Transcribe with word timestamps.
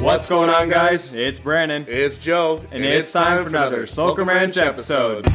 What's 0.00 0.30
going 0.30 0.48
on, 0.48 0.70
guys? 0.70 1.12
It's 1.12 1.38
Brandon, 1.38 1.84
It's 1.86 2.16
Joe, 2.16 2.64
and 2.72 2.82
it's 2.82 3.12
time 3.12 3.42
for 3.42 3.50
another 3.50 3.86
Slocum 3.86 4.28
Ranch 4.28 4.56
episode. 4.56 5.26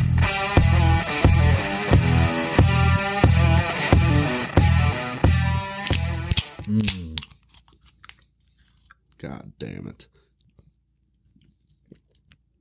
Mm. 6.62 7.20
God 9.20 9.52
damn 9.60 9.88
it. 9.88 10.08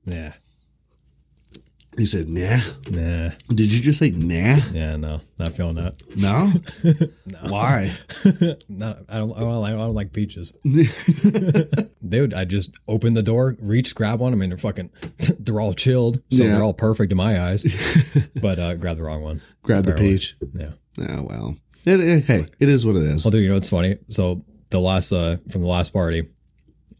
Yeah. 0.05 0.33
He 1.97 2.05
said, 2.05 2.27
nah. 2.27 2.57
Nah. 2.89 3.29
Did 3.47 3.71
you 3.71 3.81
just 3.81 3.99
say 3.99 4.11
nah? 4.11 4.59
Yeah, 4.73 4.97
no. 4.97 5.21
Not 5.39 5.53
feeling 5.53 5.75
that. 5.75 5.95
No? 6.15 6.51
Why? 7.49 7.91
No, 8.67 8.97
I 9.07 9.17
don't 9.19 9.31
I 9.37 9.39
don't 9.39 9.61
like 9.61 9.73
I 9.73 9.77
don't 9.77 9.93
like 9.93 10.11
peaches. 10.13 10.51
Dude, 12.07 12.33
I 12.33 12.45
just 12.45 12.71
opened 12.87 13.15
the 13.17 13.23
door, 13.23 13.55
reached, 13.59 13.95
grab 13.95 14.19
one. 14.19 14.33
I 14.33 14.35
mean 14.35 14.49
they're 14.49 14.57
fucking 14.57 14.89
they're 15.39 15.61
all 15.61 15.73
chilled. 15.73 16.17
So 16.31 16.43
Yeah. 16.43 16.51
they're 16.53 16.63
all 16.63 16.73
perfect 16.73 17.11
in 17.11 17.17
my 17.17 17.41
eyes. 17.49 17.63
but 18.41 18.59
uh 18.59 18.75
grab 18.75 18.97
the 18.97 19.03
wrong 19.03 19.21
one. 19.21 19.41
Grab 19.63 19.85
the 19.85 19.93
peach. 19.93 20.35
Yeah. 20.53 20.71
Oh, 20.99 21.21
well. 21.23 21.55
It, 21.85 21.99
it- 21.99 22.25
hey, 22.25 22.47
it 22.59 22.69
is 22.69 22.85
what 22.85 22.95
it 22.95 23.03
is. 23.03 23.23
Well 23.23 23.31
dude, 23.31 23.43
you 23.43 23.49
know 23.49 23.55
what's 23.55 23.69
funny? 23.69 23.97
So 24.09 24.43
the 24.69 24.79
last 24.79 25.11
uh 25.11 25.37
from 25.49 25.61
the 25.61 25.67
last 25.67 25.93
party, 25.93 26.27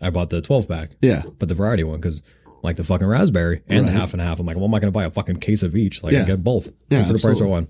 I 0.01 0.09
bought 0.09 0.29
the 0.29 0.41
twelve 0.41 0.67
pack. 0.67 0.91
Yeah. 1.01 1.23
But 1.39 1.49
the 1.49 1.55
variety 1.55 1.83
one 1.83 1.99
because 1.99 2.21
like 2.65 2.75
the 2.75 2.83
fucking 2.83 3.07
raspberry 3.07 3.61
and 3.67 3.87
the 3.87 3.91
half 3.91 4.13
and 4.13 4.21
half. 4.21 4.39
I'm 4.39 4.45
like, 4.45 4.55
well, 4.57 4.65
am 4.65 4.73
I 4.73 4.79
gonna 4.79 4.91
buy 4.91 5.05
a 5.05 5.11
fucking 5.11 5.37
case 5.39 5.63
of 5.63 5.75
each? 5.75 6.03
Like 6.03 6.13
Yeah. 6.13 6.23
I 6.23 6.25
get 6.25 6.43
both. 6.43 6.69
Yeah, 6.89 7.05
for 7.05 7.13
the 7.13 7.19
price 7.19 7.39
of 7.39 7.47
absolutely. 7.47 7.51
one. 7.51 7.67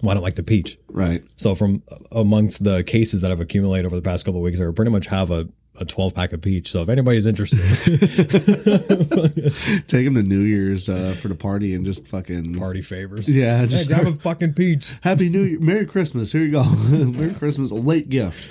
Why 0.00 0.14
don't 0.14 0.22
like 0.22 0.34
the 0.36 0.42
peach? 0.42 0.78
Right. 0.88 1.22
So 1.36 1.54
from 1.54 1.82
uh, 1.92 1.96
amongst 2.12 2.64
the 2.64 2.82
cases 2.84 3.20
that 3.20 3.30
I've 3.30 3.40
accumulated 3.40 3.84
over 3.86 3.96
the 3.96 4.02
past 4.02 4.24
couple 4.24 4.40
of 4.40 4.44
weeks, 4.44 4.58
I 4.58 4.70
pretty 4.74 4.90
much 4.90 5.06
have 5.08 5.30
a, 5.30 5.46
a 5.80 5.84
12 5.84 6.14
pack 6.14 6.32
of 6.32 6.40
peach. 6.42 6.70
So 6.70 6.82
if 6.82 6.88
anybody's 6.88 7.26
interested, 7.26 7.60
Take 9.86 10.04
them 10.04 10.14
to 10.14 10.22
New 10.22 10.40
Year's 10.42 10.88
uh, 10.88 11.14
for 11.20 11.28
the 11.28 11.34
party 11.34 11.74
and 11.74 11.84
just 11.84 12.06
fucking. 12.06 12.54
party 12.56 12.82
favors. 12.82 13.28
Yeah, 13.30 13.58
Hey, 13.60 13.66
just 13.66 13.90
grab 13.90 14.06
a 14.06 14.12
fucking 14.12 14.54
peach. 14.54 14.94
Happy 15.02 15.28
New 15.28 15.42
Year. 15.42 15.60
Merry 15.60 15.86
Christmas. 15.86 16.32
Here 16.32 16.42
you 16.42 16.52
go. 16.52 16.62
Merry 16.92 17.34
Christmas. 17.34 17.70
A 17.70 17.74
late 17.76 18.08
gift. 18.08 18.48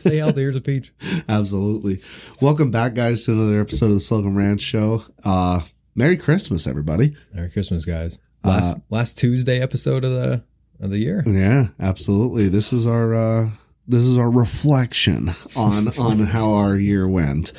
Stay 0.00 0.18
healthy. 0.18 0.42
Here's 0.42 0.56
a 0.56 0.60
peach. 0.60 0.92
Absolutely. 1.28 2.00
Welcome 2.40 2.70
back, 2.70 2.94
guys, 2.94 3.24
to 3.26 3.32
another 3.32 3.60
episode 3.60 3.86
of 3.86 3.94
the 3.94 4.00
Slocum 4.00 4.36
Ranch 4.36 4.60
Show. 4.60 5.04
Uh, 5.24 5.60
Merry 5.94 6.16
Christmas, 6.16 6.66
everybody. 6.66 7.16
Merry 7.32 7.50
Christmas, 7.50 7.84
guys. 7.84 8.18
Last 8.44 8.76
last 8.90 9.18
Tuesday 9.18 9.60
episode 9.60 10.04
of 10.04 10.12
the 10.12 10.42
of 10.80 10.90
the 10.90 10.98
year. 10.98 11.22
Yeah, 11.26 11.66
absolutely. 11.78 12.48
This 12.48 12.72
is 12.72 12.86
our 12.88 13.14
uh 13.14 13.50
this 13.86 14.04
is 14.04 14.16
our 14.16 14.30
reflection 14.30 15.30
on 15.56 15.88
on 15.98 16.18
how 16.20 16.52
our 16.54 16.76
year 16.76 17.06
went. 17.08 17.52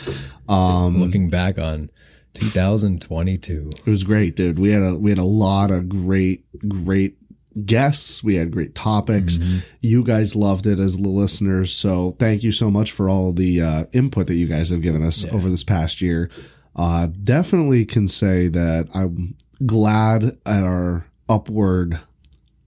Um 0.47 0.99
Looking 0.99 1.30
back 1.30 1.57
on 1.59 1.89
2022. 2.33 3.69
it 3.85 3.89
was 3.89 4.03
great, 4.03 4.35
dude. 4.35 4.59
We 4.59 4.71
had 4.71 4.83
a 4.83 4.95
we 4.95 5.09
had 5.11 5.19
a 5.19 5.23
lot 5.23 5.71
of 5.71 5.89
great 5.89 6.45
great 6.67 7.17
guests. 7.65 8.23
We 8.23 8.35
had 8.35 8.52
great 8.52 8.73
topics. 8.73 9.38
You 9.80 10.03
guys 10.03 10.35
loved 10.35 10.65
it 10.65 10.80
as 10.80 10.97
the 10.97 11.07
listeners. 11.09 11.71
So 11.71 12.15
thank 12.19 12.41
you 12.43 12.52
so 12.52 12.71
much 12.71 12.91
for 12.91 13.09
all 13.09 13.31
the 13.31 13.61
uh, 13.61 13.85
input 13.93 14.27
that 14.27 14.35
you 14.35 14.47
guys 14.47 14.69
have 14.71 14.81
given 14.81 15.03
us 15.03 15.23
over 15.31 15.49
this 15.49 15.63
past 15.63 16.02
year. 16.02 16.30
Uh, 16.75 17.08
definitely 17.21 17.85
can 17.85 18.08
say 18.08 18.47
that 18.47 18.87
I'm 18.95 19.35
glad 19.65 20.23
at 20.45 20.63
our 20.63 21.05
upward. 21.30 21.99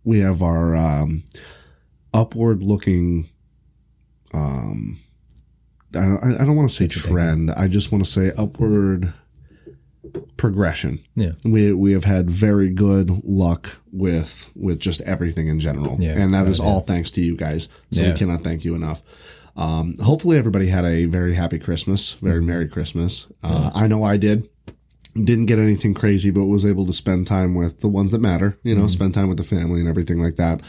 We 0.04 0.20
have 0.20 0.42
our 0.42 0.76
um, 0.76 1.24
upward 2.14 2.62
looking. 2.62 3.28
Um, 4.36 4.98
I 5.94 6.00
don't, 6.00 6.40
I 6.40 6.44
don't 6.44 6.56
want 6.56 6.68
to 6.68 6.74
say 6.74 6.86
trend. 6.88 7.50
I 7.52 7.68
just 7.68 7.90
want 7.92 8.04
to 8.04 8.10
say 8.10 8.32
upward 8.36 9.12
progression 10.36 11.00
Yeah. 11.14 11.32
we 11.44 11.72
we 11.72 11.92
have 11.92 12.04
had 12.04 12.30
very 12.30 12.68
good 12.70 13.10
luck 13.24 13.68
with 13.92 14.50
with 14.54 14.78
just 14.78 15.00
everything 15.02 15.48
in 15.48 15.58
general 15.60 15.96
Yeah, 16.00 16.12
and 16.18 16.32
that 16.32 16.46
is 16.48 16.58
yeah. 16.58 16.64
all 16.66 16.80
thanks 16.80 17.10
to 17.12 17.20
you 17.20 17.36
guys 17.36 17.68
so 17.90 18.02
Yeah. 18.02 18.12
we 18.12 18.18
cannot 18.18 18.42
thank 18.42 18.64
you 18.64 18.74
enough 18.74 19.02
um 19.56 19.94
hopefully 20.02 20.38
everybody 20.38 20.68
had 20.68 20.84
a 20.84 21.06
very 21.06 21.34
happy 21.34 21.58
christmas 21.58 22.12
very 22.14 22.38
Mm-hmm. 22.38 22.46
merry 22.46 22.68
christmas 22.68 23.26
uh 23.42 23.70
i 23.74 23.86
know 23.88 24.02
i 24.04 24.16
did 24.16 24.48
didn't 25.24 25.46
get 25.46 25.58
anything 25.58 25.94
crazy 25.94 26.30
but 26.30 26.44
was 26.46 26.66
able 26.66 26.86
to 26.86 26.92
spend 26.92 27.26
time 27.26 27.54
with 27.54 27.80
the 27.80 27.88
ones 27.88 28.10
that 28.12 28.20
matter 28.20 28.58
you 28.62 28.74
know 28.74 28.82
Mm-hmm. 28.82 28.88
spend 28.88 29.14
time 29.14 29.28
with 29.28 29.38
the 29.38 29.44
family 29.44 29.80
and 29.80 29.88
everything 29.88 30.20
like 30.20 30.36
that 30.36 30.60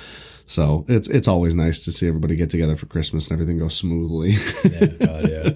so 0.46 0.86
it's 0.88 1.10
it's 1.10 1.28
always 1.28 1.56
nice 1.56 1.84
to 1.86 1.92
see 1.92 2.08
everybody 2.08 2.36
get 2.36 2.50
together 2.50 2.76
for 2.76 2.86
christmas 2.86 3.30
and 3.30 3.36
everything 3.40 3.60
goes 3.60 3.76
smoothly 3.76 4.32
Yeah. 4.72 4.86
God, 5.06 5.30
yeah. 5.30 5.50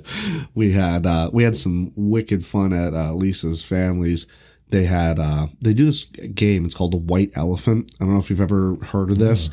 we 0.56 0.74
had 0.74 1.06
uh 1.06 1.30
we 1.32 1.44
had 1.44 1.56
some 1.56 1.92
wicked 1.96 2.46
fun 2.46 2.74
at 2.74 2.94
uh, 2.94 3.14
Lisa's 3.14 3.64
family's. 3.64 4.28
They 4.70 4.86
had 4.86 5.20
uh 5.20 5.48
they 5.62 5.74
do 5.74 5.86
this 5.86 6.06
game. 6.06 6.66
It's 6.66 6.76
called 6.76 6.94
the 6.94 6.98
White 6.98 7.32
Elephant. 7.36 7.94
I 8.00 8.04
don't 8.06 8.14
know 8.14 8.20
if 8.20 8.30
you've 8.30 8.42
ever 8.42 8.76
heard 8.84 9.12
of 9.12 9.18
this. 9.20 9.50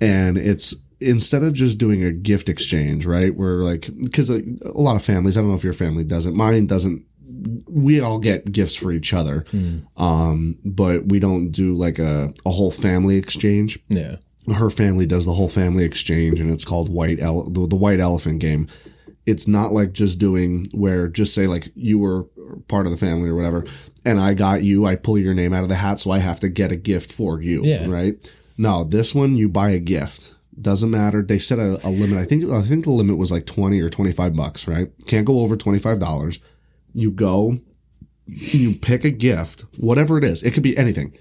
And 0.00 0.36
it's 0.38 0.74
instead 1.00 1.42
of 1.42 1.52
just 1.54 1.76
doing 1.78 2.02
a 2.02 2.12
gift 2.12 2.48
exchange, 2.48 3.04
right? 3.06 3.34
Where 3.34 3.62
like 3.62 3.88
because 4.02 4.30
a, 4.30 4.42
a 4.64 4.80
lot 4.80 4.96
of 4.96 5.04
families, 5.04 5.36
I 5.36 5.40
don't 5.40 5.50
know 5.50 5.56
if 5.56 5.64
your 5.64 5.72
family 5.74 6.04
does 6.04 6.26
it. 6.26 6.34
Mine 6.34 6.66
doesn't. 6.66 7.04
We 7.68 8.00
all 8.00 8.18
get 8.18 8.52
gifts 8.52 8.76
for 8.76 8.92
each 8.92 9.14
other, 9.14 9.44
um, 9.96 10.58
but 10.64 11.06
we 11.08 11.18
don't 11.18 11.50
do 11.50 11.74
like 11.74 11.98
a, 11.98 12.32
a 12.44 12.50
whole 12.50 12.70
family 12.70 13.16
exchange. 13.16 13.78
Yeah. 13.88 14.16
her 14.54 14.68
family 14.70 15.06
does 15.06 15.24
the 15.24 15.32
whole 15.32 15.48
family 15.48 15.84
exchange 15.84 16.38
and 16.40 16.50
it's 16.50 16.64
called 16.64 16.88
white 16.90 17.18
ele- 17.20 17.48
the, 17.50 17.66
the 17.66 17.76
white 17.76 18.00
elephant 18.00 18.40
game. 18.40 18.68
It's 19.26 19.48
not 19.48 19.72
like 19.72 19.92
just 19.92 20.18
doing 20.18 20.66
where 20.74 21.08
just 21.08 21.34
say 21.34 21.46
like 21.46 21.68
you 21.74 21.98
were 21.98 22.24
part 22.68 22.84
of 22.86 22.92
the 22.92 22.98
family 22.98 23.30
or 23.30 23.34
whatever 23.34 23.64
and 24.04 24.20
i 24.20 24.34
got 24.34 24.62
you 24.62 24.84
i 24.84 24.94
pull 24.96 25.16
your 25.16 25.32
name 25.32 25.54
out 25.54 25.62
of 25.62 25.70
the 25.70 25.74
hat 25.76 25.98
so 25.98 26.10
i 26.10 26.18
have 26.18 26.38
to 26.40 26.48
get 26.50 26.70
a 26.70 26.76
gift 26.76 27.10
for 27.10 27.40
you 27.40 27.62
Yeah. 27.64 27.88
right? 27.88 28.30
No 28.58 28.84
this 28.84 29.14
one 29.14 29.34
you 29.36 29.48
buy 29.48 29.70
a 29.70 29.78
gift. 29.78 30.34
Doesn't 30.60 30.90
matter. 30.90 31.22
They 31.22 31.38
set 31.40 31.58
a, 31.58 31.84
a 31.84 31.88
limit. 31.90 32.18
I 32.18 32.26
think 32.26 32.44
i 32.50 32.60
think 32.60 32.84
the 32.84 32.90
limit 32.92 33.16
was 33.16 33.32
like 33.32 33.46
20 33.46 33.80
or 33.80 33.88
25 33.88 34.36
bucks 34.36 34.68
right? 34.68 34.88
Can't 35.06 35.24
go 35.26 35.40
over 35.40 35.56
$25 35.56 36.38
you 36.94 37.10
go 37.10 37.58
you 38.26 38.74
pick 38.74 39.04
a 39.04 39.10
gift 39.10 39.64
whatever 39.76 40.16
it 40.16 40.24
is 40.24 40.42
it 40.42 40.52
could 40.52 40.62
be 40.62 40.76
anything 40.78 41.14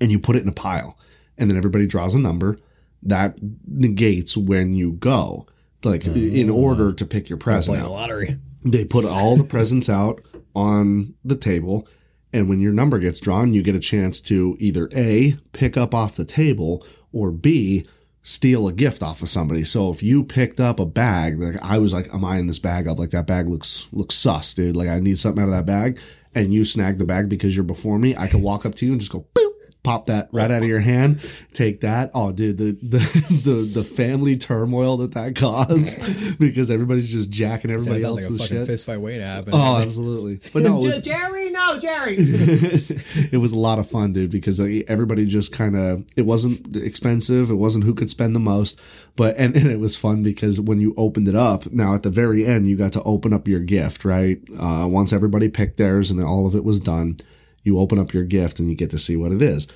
and 0.00 0.12
you 0.12 0.18
put 0.18 0.36
it 0.36 0.42
in 0.42 0.48
a 0.48 0.52
pile 0.52 0.96
and 1.36 1.50
then 1.50 1.56
everybody 1.56 1.86
draws 1.86 2.14
a 2.14 2.20
number 2.20 2.58
that 3.02 3.36
negates 3.66 4.36
when 4.36 4.74
you 4.74 4.92
go. 4.92 5.46
Like 5.84 6.06
in 6.06 6.12
mm. 6.12 6.54
order 6.54 6.92
to 6.92 7.06
pick 7.06 7.28
your 7.28 7.38
present 7.38 7.78
Playing 7.78 7.92
lottery. 7.92 8.38
they 8.64 8.84
put 8.84 9.04
all 9.04 9.36
the 9.36 9.44
presents 9.44 9.88
out 9.88 10.20
on 10.56 11.14
the 11.24 11.36
table 11.36 11.86
and 12.32 12.48
when 12.48 12.58
your 12.58 12.72
number 12.72 12.98
gets 12.98 13.20
drawn 13.20 13.54
you 13.54 13.62
get 13.62 13.76
a 13.76 13.80
chance 13.80 14.20
to 14.22 14.56
either 14.58 14.88
a 14.92 15.36
pick 15.52 15.76
up 15.76 15.94
off 15.94 16.16
the 16.16 16.24
table 16.24 16.84
or 17.12 17.30
b 17.30 17.86
steal 18.22 18.68
a 18.68 18.72
gift 18.72 19.02
off 19.02 19.22
of 19.22 19.28
somebody. 19.28 19.64
So 19.64 19.90
if 19.90 20.02
you 20.02 20.24
picked 20.24 20.60
up 20.60 20.80
a 20.80 20.86
bag 20.86 21.40
like 21.40 21.62
i 21.62 21.78
was 21.78 21.94
like 21.94 22.08
am 22.08 22.16
i'm 22.16 22.24
eyeing 22.24 22.46
this 22.46 22.58
bag 22.58 22.88
up? 22.88 22.98
Like 22.98 23.10
that 23.10 23.26
bag 23.26 23.48
looks 23.48 23.88
looks 23.92 24.14
sus 24.14 24.54
dude. 24.54 24.76
Like 24.76 24.88
i 24.88 24.98
need 24.98 25.18
something 25.18 25.42
out 25.42 25.48
of 25.48 25.54
that 25.54 25.66
bag. 25.66 26.00
And 26.34 26.52
you 26.52 26.64
snag 26.64 26.98
the 26.98 27.04
bag 27.04 27.28
because 27.28 27.56
you're 27.56 27.64
before 27.64 27.98
me 27.98 28.16
i 28.16 28.26
could 28.28 28.42
walk 28.42 28.66
up 28.66 28.74
to 28.76 28.86
you 28.86 28.92
and 28.92 29.00
just 29.00 29.12
go 29.12 29.26
boop 29.34 29.47
pop 29.88 30.06
that 30.06 30.28
right 30.32 30.50
out 30.50 30.62
of 30.62 30.68
your 30.68 30.80
hand 30.80 31.20
take 31.52 31.80
that 31.80 32.10
oh 32.14 32.30
dude 32.30 32.58
the 32.58 32.72
the 32.82 32.98
the, 33.44 33.80
the 33.80 33.84
family 33.84 34.36
turmoil 34.36 34.98
that 34.98 35.14
that 35.14 35.34
caused 35.34 36.38
because 36.38 36.70
everybody's 36.70 37.10
just 37.10 37.30
jacking 37.30 37.70
That 37.70 37.76
everybody 37.76 38.00
sounds 38.00 38.16
like 38.16 38.22
a 38.22 38.24
else's 38.24 38.40
fucking 38.40 38.56
shit 38.58 38.66
fist 38.66 38.86
fight 38.86 39.00
waiting 39.00 39.20
to 39.20 39.26
happen. 39.26 39.54
Oh, 39.54 39.76
absolutely. 39.82 40.40
But 40.52 40.62
no, 40.62 40.78
it 40.78 40.84
was, 40.84 40.98
Jerry, 40.98 41.50
no, 41.50 41.78
Jerry. 41.78 42.16
it 42.18 43.40
was 43.40 43.52
a 43.52 43.58
lot 43.58 43.78
of 43.78 43.88
fun, 43.88 44.12
dude, 44.12 44.30
because 44.30 44.60
everybody 44.60 45.26
just 45.26 45.52
kind 45.52 45.76
of, 45.76 46.04
it 46.16 46.22
wasn't 46.22 46.76
expensive. 46.76 47.50
It 47.50 47.54
wasn't 47.54 47.84
who 47.84 47.94
could 47.94 48.10
spend 48.10 48.34
the 48.34 48.40
most. 48.40 48.78
But, 49.16 49.36
and, 49.36 49.56
and 49.56 49.66
it 49.66 49.80
was 49.80 49.96
fun 49.96 50.22
because 50.22 50.60
when 50.60 50.80
you 50.80 50.94
opened 50.96 51.28
it 51.28 51.34
up, 51.34 51.70
now 51.72 51.94
at 51.94 52.02
the 52.02 52.10
very 52.10 52.46
end, 52.46 52.68
you 52.68 52.76
got 52.76 52.92
to 52.92 53.02
open 53.02 53.32
up 53.32 53.48
your 53.48 53.60
gift, 53.60 54.04
right? 54.04 54.38
Uh, 54.58 54.86
once 54.88 55.12
everybody 55.12 55.48
picked 55.48 55.76
theirs 55.76 56.10
and 56.10 56.22
all 56.22 56.46
of 56.46 56.54
it 56.54 56.64
was 56.64 56.78
done, 56.78 57.18
you 57.62 57.78
open 57.78 57.98
up 57.98 58.12
your 58.12 58.24
gift 58.24 58.58
and 58.58 58.70
you 58.70 58.76
get 58.76 58.90
to 58.90 58.98
see 58.98 59.16
what 59.16 59.32
it 59.32 59.42
is. 59.42 59.68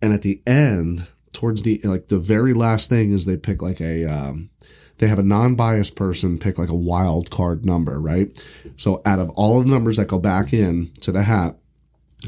And 0.00 0.12
at 0.12 0.22
the 0.22 0.42
end, 0.46 1.06
towards 1.32 1.62
the, 1.62 1.80
like 1.84 2.08
the 2.08 2.18
very 2.18 2.52
last 2.52 2.88
thing 2.88 3.12
is 3.12 3.24
they 3.24 3.36
pick 3.36 3.62
like 3.62 3.80
a, 3.80 4.04
um, 4.04 4.50
they 4.98 5.08
have 5.08 5.18
a 5.18 5.24
non-biased 5.24 5.96
person 5.96 6.38
pick 6.38 6.58
like 6.58 6.68
a 6.68 6.74
wild 6.74 7.30
card 7.30 7.64
number, 7.64 8.00
right? 8.00 8.40
So 8.76 9.02
out 9.04 9.18
of 9.18 9.30
all 9.30 9.58
of 9.58 9.66
the 9.66 9.72
numbers 9.72 9.96
that 9.96 10.08
go 10.08 10.18
back 10.18 10.52
in 10.52 10.92
to 11.00 11.10
the 11.10 11.24
hat, 11.24 11.56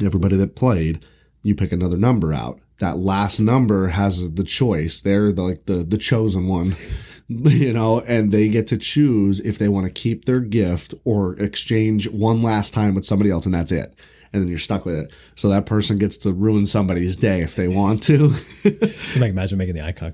everybody 0.04 0.36
that 0.36 0.56
played, 0.56 1.04
you 1.44 1.54
pick 1.54 1.72
another 1.72 1.96
number 1.96 2.32
out. 2.32 2.58
That 2.78 2.98
last 2.98 3.38
number 3.38 3.88
has 3.88 4.34
the 4.34 4.42
choice. 4.42 5.00
They're 5.00 5.30
the, 5.32 5.42
like 5.42 5.66
the 5.66 5.84
the 5.84 5.98
chosen 5.98 6.48
one, 6.48 6.74
you 7.28 7.72
know, 7.72 8.00
and 8.00 8.32
they 8.32 8.48
get 8.48 8.66
to 8.68 8.78
choose 8.78 9.38
if 9.40 9.58
they 9.58 9.68
want 9.68 9.86
to 9.86 9.92
keep 9.92 10.24
their 10.24 10.40
gift 10.40 10.94
or 11.04 11.38
exchange 11.38 12.08
one 12.08 12.42
last 12.42 12.74
time 12.74 12.94
with 12.94 13.04
somebody 13.04 13.30
else, 13.30 13.46
and 13.46 13.54
that's 13.54 13.70
it. 13.70 13.94
And 14.34 14.42
then 14.42 14.48
you're 14.48 14.58
stuck 14.58 14.84
with 14.84 14.96
it. 14.98 15.12
So 15.36 15.48
that 15.48 15.64
person 15.64 15.96
gets 15.96 16.16
to 16.18 16.32
ruin 16.32 16.66
somebody's 16.66 17.16
day 17.16 17.40
if 17.40 17.54
they 17.54 17.68
want 17.68 18.02
to. 18.04 18.30
So 19.14 19.24
imagine 19.24 19.56
making 19.58 19.76
the 19.76 19.82
icon. 19.84 20.10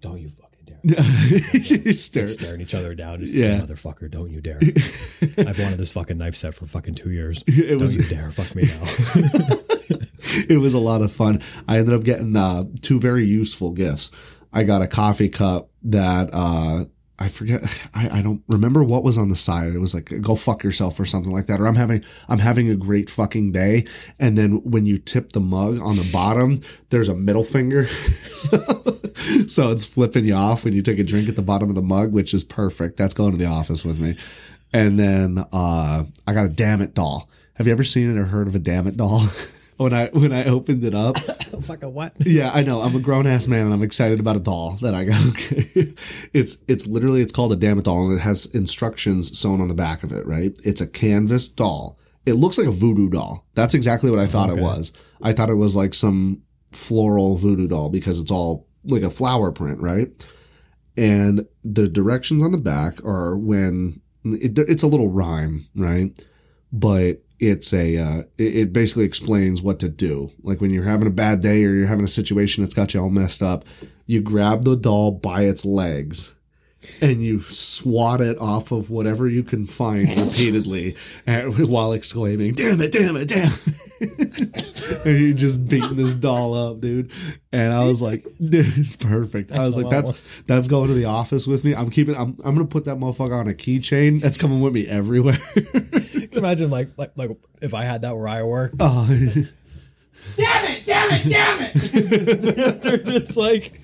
Don't 0.00 0.20
you 0.20 0.28
fucking 0.30 0.64
dare. 0.64 1.92
Stare- 1.92 2.28
staring 2.28 2.60
each 2.60 2.74
other 2.74 2.94
down. 2.94 3.20
Just, 3.20 3.32
Yeah. 3.34 3.58
motherfucker, 3.60 4.10
don't 4.10 4.30
you 4.30 4.40
dare! 4.40 4.60
I've 5.38 5.58
wanted 5.58 5.78
this 5.78 5.92
fucking 5.92 6.16
knife 6.18 6.36
set 6.36 6.54
for 6.54 6.66
fucking 6.66 6.94
two 6.94 7.10
years. 7.10 7.42
It 7.48 7.78
was- 7.80 7.96
don't 7.96 8.04
you 8.08 8.16
dare 8.16 8.30
fuck 8.30 8.54
me 8.54 8.62
now. 8.64 8.84
it 10.48 10.58
was 10.60 10.74
a 10.74 10.78
lot 10.78 11.02
of 11.02 11.12
fun. 11.12 11.40
I 11.68 11.78
ended 11.78 11.94
up 11.94 12.04
getting 12.04 12.36
uh, 12.36 12.64
two 12.82 13.00
very 13.00 13.24
useful 13.24 13.72
gifts. 13.72 14.10
I 14.52 14.62
got 14.64 14.82
a 14.82 14.86
coffee 14.86 15.28
cup 15.28 15.70
that 15.84 16.30
uh, 16.32 16.84
I 17.18 17.28
forget. 17.28 17.62
I, 17.94 18.18
I 18.18 18.22
don't 18.22 18.42
remember 18.48 18.82
what 18.82 19.04
was 19.04 19.18
on 19.18 19.28
the 19.28 19.36
side. 19.36 19.74
It 19.74 19.78
was 19.78 19.94
like 19.94 20.12
"Go 20.20 20.34
fuck 20.34 20.62
yourself" 20.64 20.98
or 20.98 21.04
something 21.04 21.32
like 21.32 21.46
that. 21.46 21.60
Or 21.60 21.66
I'm 21.66 21.76
having 21.76 22.04
I'm 22.28 22.38
having 22.38 22.68
a 22.70 22.76
great 22.76 23.10
fucking 23.10 23.52
day. 23.52 23.86
And 24.18 24.36
then 24.36 24.62
when 24.62 24.86
you 24.86 24.98
tip 24.98 25.32
the 25.32 25.40
mug 25.40 25.80
on 25.80 25.96
the 25.96 26.08
bottom, 26.12 26.60
there's 26.90 27.08
a 27.08 27.14
middle 27.14 27.42
finger. 27.42 27.86
so 29.46 29.70
it's 29.70 29.84
flipping 29.84 30.24
you 30.24 30.34
off 30.34 30.64
when 30.64 30.74
you 30.74 30.82
take 30.82 30.98
a 30.98 31.04
drink 31.04 31.28
at 31.28 31.36
the 31.36 31.42
bottom 31.42 31.68
of 31.68 31.74
the 31.74 31.82
mug, 31.82 32.12
which 32.12 32.34
is 32.34 32.44
perfect. 32.44 32.96
That's 32.96 33.14
going 33.14 33.32
to 33.32 33.38
the 33.38 33.46
office 33.46 33.84
with 33.84 34.00
me. 34.00 34.16
And 34.72 34.98
then 34.98 35.44
uh, 35.52 36.04
I 36.26 36.32
got 36.32 36.46
a 36.46 36.48
damn 36.48 36.82
it 36.82 36.94
doll. 36.94 37.28
Have 37.54 37.68
you 37.68 37.72
ever 37.72 37.84
seen 37.84 38.10
it 38.10 38.18
or 38.18 38.24
heard 38.24 38.48
of 38.48 38.56
a 38.56 38.58
damn 38.58 38.88
it 38.88 38.96
doll? 38.96 39.22
when 39.76 39.92
I 39.92 40.08
when 40.08 40.32
I 40.32 40.44
opened 40.46 40.84
it 40.84 40.94
up, 40.94 41.18
fucking 41.62 41.92
what? 41.92 42.14
yeah, 42.20 42.50
I 42.52 42.62
know. 42.62 42.82
I'm 42.82 42.94
a 42.94 43.00
grown 43.00 43.26
ass 43.26 43.48
man 43.48 43.66
and 43.66 43.74
I'm 43.74 43.82
excited 43.82 44.20
about 44.20 44.36
a 44.36 44.40
doll 44.40 44.72
that 44.82 44.94
I 44.94 45.04
got. 45.04 45.24
It's 46.32 46.58
it's 46.66 46.86
literally 46.86 47.20
it's 47.22 47.32
called 47.32 47.52
a 47.52 47.56
damn 47.56 47.80
doll 47.80 48.10
and 48.10 48.18
it 48.18 48.22
has 48.22 48.46
instructions 48.54 49.38
sewn 49.38 49.60
on 49.60 49.68
the 49.68 49.74
back 49.74 50.02
of 50.02 50.12
it, 50.12 50.26
right? 50.26 50.58
It's 50.64 50.80
a 50.80 50.86
canvas 50.86 51.48
doll. 51.48 51.98
It 52.26 52.34
looks 52.34 52.58
like 52.58 52.66
a 52.66 52.72
voodoo 52.72 53.08
doll. 53.10 53.46
That's 53.54 53.74
exactly 53.74 54.10
what 54.10 54.18
I 54.18 54.26
thought 54.26 54.50
it 54.50 54.60
was. 54.60 54.92
I 55.22 55.32
thought 55.32 55.50
it 55.50 55.54
was 55.54 55.76
like 55.76 55.94
some 55.94 56.42
floral 56.72 57.36
voodoo 57.36 57.68
doll 57.68 57.88
because 57.88 58.18
it's 58.18 58.30
all 58.30 58.66
like 58.84 59.02
a 59.02 59.10
flower 59.10 59.52
print, 59.52 59.80
right? 59.80 60.08
And 60.96 61.46
the 61.62 61.88
directions 61.88 62.42
on 62.42 62.52
the 62.52 62.58
back 62.58 63.04
are 63.04 63.36
when 63.36 64.00
it, 64.24 64.58
it's 64.58 64.82
a 64.82 64.88
little 64.88 65.08
rhyme, 65.08 65.66
right? 65.74 66.18
But 66.72 67.22
it's 67.38 67.72
a 67.72 67.96
uh, 67.96 68.22
it, 68.38 68.72
basically 68.72 69.04
explains 69.04 69.62
what 69.62 69.80
to 69.80 69.88
do. 69.88 70.30
Like 70.42 70.60
when 70.60 70.70
you're 70.70 70.84
having 70.84 71.06
a 71.06 71.10
bad 71.10 71.40
day 71.40 71.64
or 71.64 71.74
you're 71.74 71.86
having 71.86 72.04
a 72.04 72.08
situation 72.08 72.62
that's 72.62 72.74
got 72.74 72.94
you 72.94 73.00
all 73.00 73.10
messed 73.10 73.42
up, 73.42 73.64
you 74.06 74.20
grab 74.20 74.64
the 74.64 74.76
doll 74.76 75.10
by 75.10 75.42
its 75.42 75.64
legs 75.64 76.34
and 77.00 77.22
you 77.24 77.40
swat 77.40 78.20
it 78.20 78.38
off 78.38 78.72
of 78.72 78.90
whatever 78.90 79.28
you 79.28 79.42
can 79.42 79.66
find 79.66 80.08
repeatedly 80.08 80.96
while 81.26 81.92
exclaiming, 81.92 82.54
"Damn 82.54 82.80
it! 82.80 82.92
Damn 82.92 83.16
it! 83.16 83.28
Damn!" 83.28 83.52
It." 84.10 85.06
and 85.06 85.20
you're 85.20 85.32
just 85.32 85.66
beating 85.66 85.96
this 85.96 86.14
doll 86.14 86.54
up, 86.54 86.80
dude. 86.80 87.10
And 87.52 87.72
I 87.72 87.84
was 87.84 88.02
like, 88.02 88.22
"Dude, 88.40 88.66
it's 88.76 88.96
perfect." 88.96 89.52
I 89.52 89.64
was 89.64 89.76
like, 89.76 89.90
"That's 89.90 90.42
that's 90.46 90.68
going 90.68 90.88
to 90.88 90.94
the 90.94 91.06
office 91.06 91.46
with 91.46 91.64
me. 91.64 91.74
I'm 91.74 91.90
keeping. 91.90 92.16
I'm 92.16 92.36
I'm 92.44 92.54
gonna 92.54 92.66
put 92.66 92.84
that 92.86 92.96
motherfucker 92.96 93.38
on 93.38 93.48
a 93.48 93.54
keychain. 93.54 94.20
That's 94.20 94.38
coming 94.38 94.60
with 94.60 94.72
me 94.72 94.86
everywhere." 94.86 95.38
Imagine 96.32 96.70
like 96.70 96.90
like 96.96 97.12
like 97.16 97.30
if 97.62 97.74
I 97.74 97.84
had 97.84 98.02
that 98.02 98.16
where 98.16 98.28
I 98.28 98.42
work. 98.42 98.72
oh, 98.80 99.06
Damn 100.36 100.64
it! 100.64 100.86
Damn 100.86 101.10
it! 101.12 101.28
Damn 101.28 101.70
it! 101.74 102.82
They're 102.82 102.98
just 102.98 103.36
like 103.36 103.78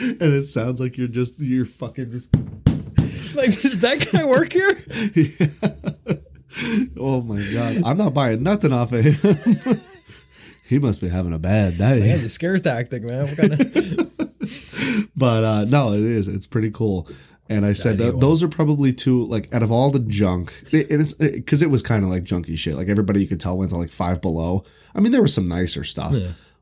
and 0.00 0.20
it 0.20 0.44
sounds 0.44 0.80
like 0.80 0.96
you're 0.96 1.08
just 1.08 1.38
you're 1.38 1.64
fucking 1.64 2.10
just. 2.10 2.34
like 3.34 3.46
does 3.46 3.80
that 3.80 4.08
guy 4.12 4.24
work 4.24 4.52
here? 4.52 4.72
Oh 6.98 7.20
my 7.20 7.42
god, 7.52 7.82
I'm 7.84 7.96
not 7.96 8.14
buying 8.14 8.42
nothing 8.42 8.72
off 8.72 8.92
of 8.92 9.04
him. 9.04 9.80
he 10.64 10.78
must 10.78 11.00
be 11.00 11.08
having 11.08 11.32
a 11.32 11.38
bad 11.38 11.78
day. 11.78 12.00
Man, 12.00 12.22
the 12.22 12.28
scare 12.28 12.58
tactic, 12.58 13.02
man. 13.02 13.26
What 13.26 13.36
kind 13.36 13.52
of 13.52 15.10
but 15.16 15.44
uh 15.44 15.64
no 15.64 15.92
it 15.92 16.00
is. 16.00 16.28
It's 16.28 16.46
pretty 16.46 16.70
cool. 16.70 17.08
And 17.48 17.66
i 17.66 17.74
said 17.74 17.98
that 17.98 18.18
those 18.20 18.42
are 18.42 18.48
probably 18.48 18.92
two 18.92 19.24
like 19.24 19.52
out 19.52 19.62
of 19.62 19.70
all 19.70 19.90
the 19.90 19.98
junk 19.98 20.54
it, 20.70 20.88
and 20.90 21.02
it's 21.02 21.12
because 21.12 21.60
it, 21.60 21.70
was 21.70 21.82
kind 21.82 22.02
of 22.02 22.08
like 22.08 22.22
junky 22.22 22.56
shit. 22.56 22.76
Like 22.76 22.88
everybody 22.88 23.20
you 23.20 23.28
could 23.28 23.40
tell 23.40 23.58
went 23.58 23.70
to 23.70 23.76
like 23.76 23.90
five 23.90 24.22
below. 24.22 24.64
I 24.94 25.00
mean 25.00 25.12
there 25.12 25.22
was 25.22 25.34
some 25.34 25.48
nicer 25.48 25.84
stuff. 25.84 26.14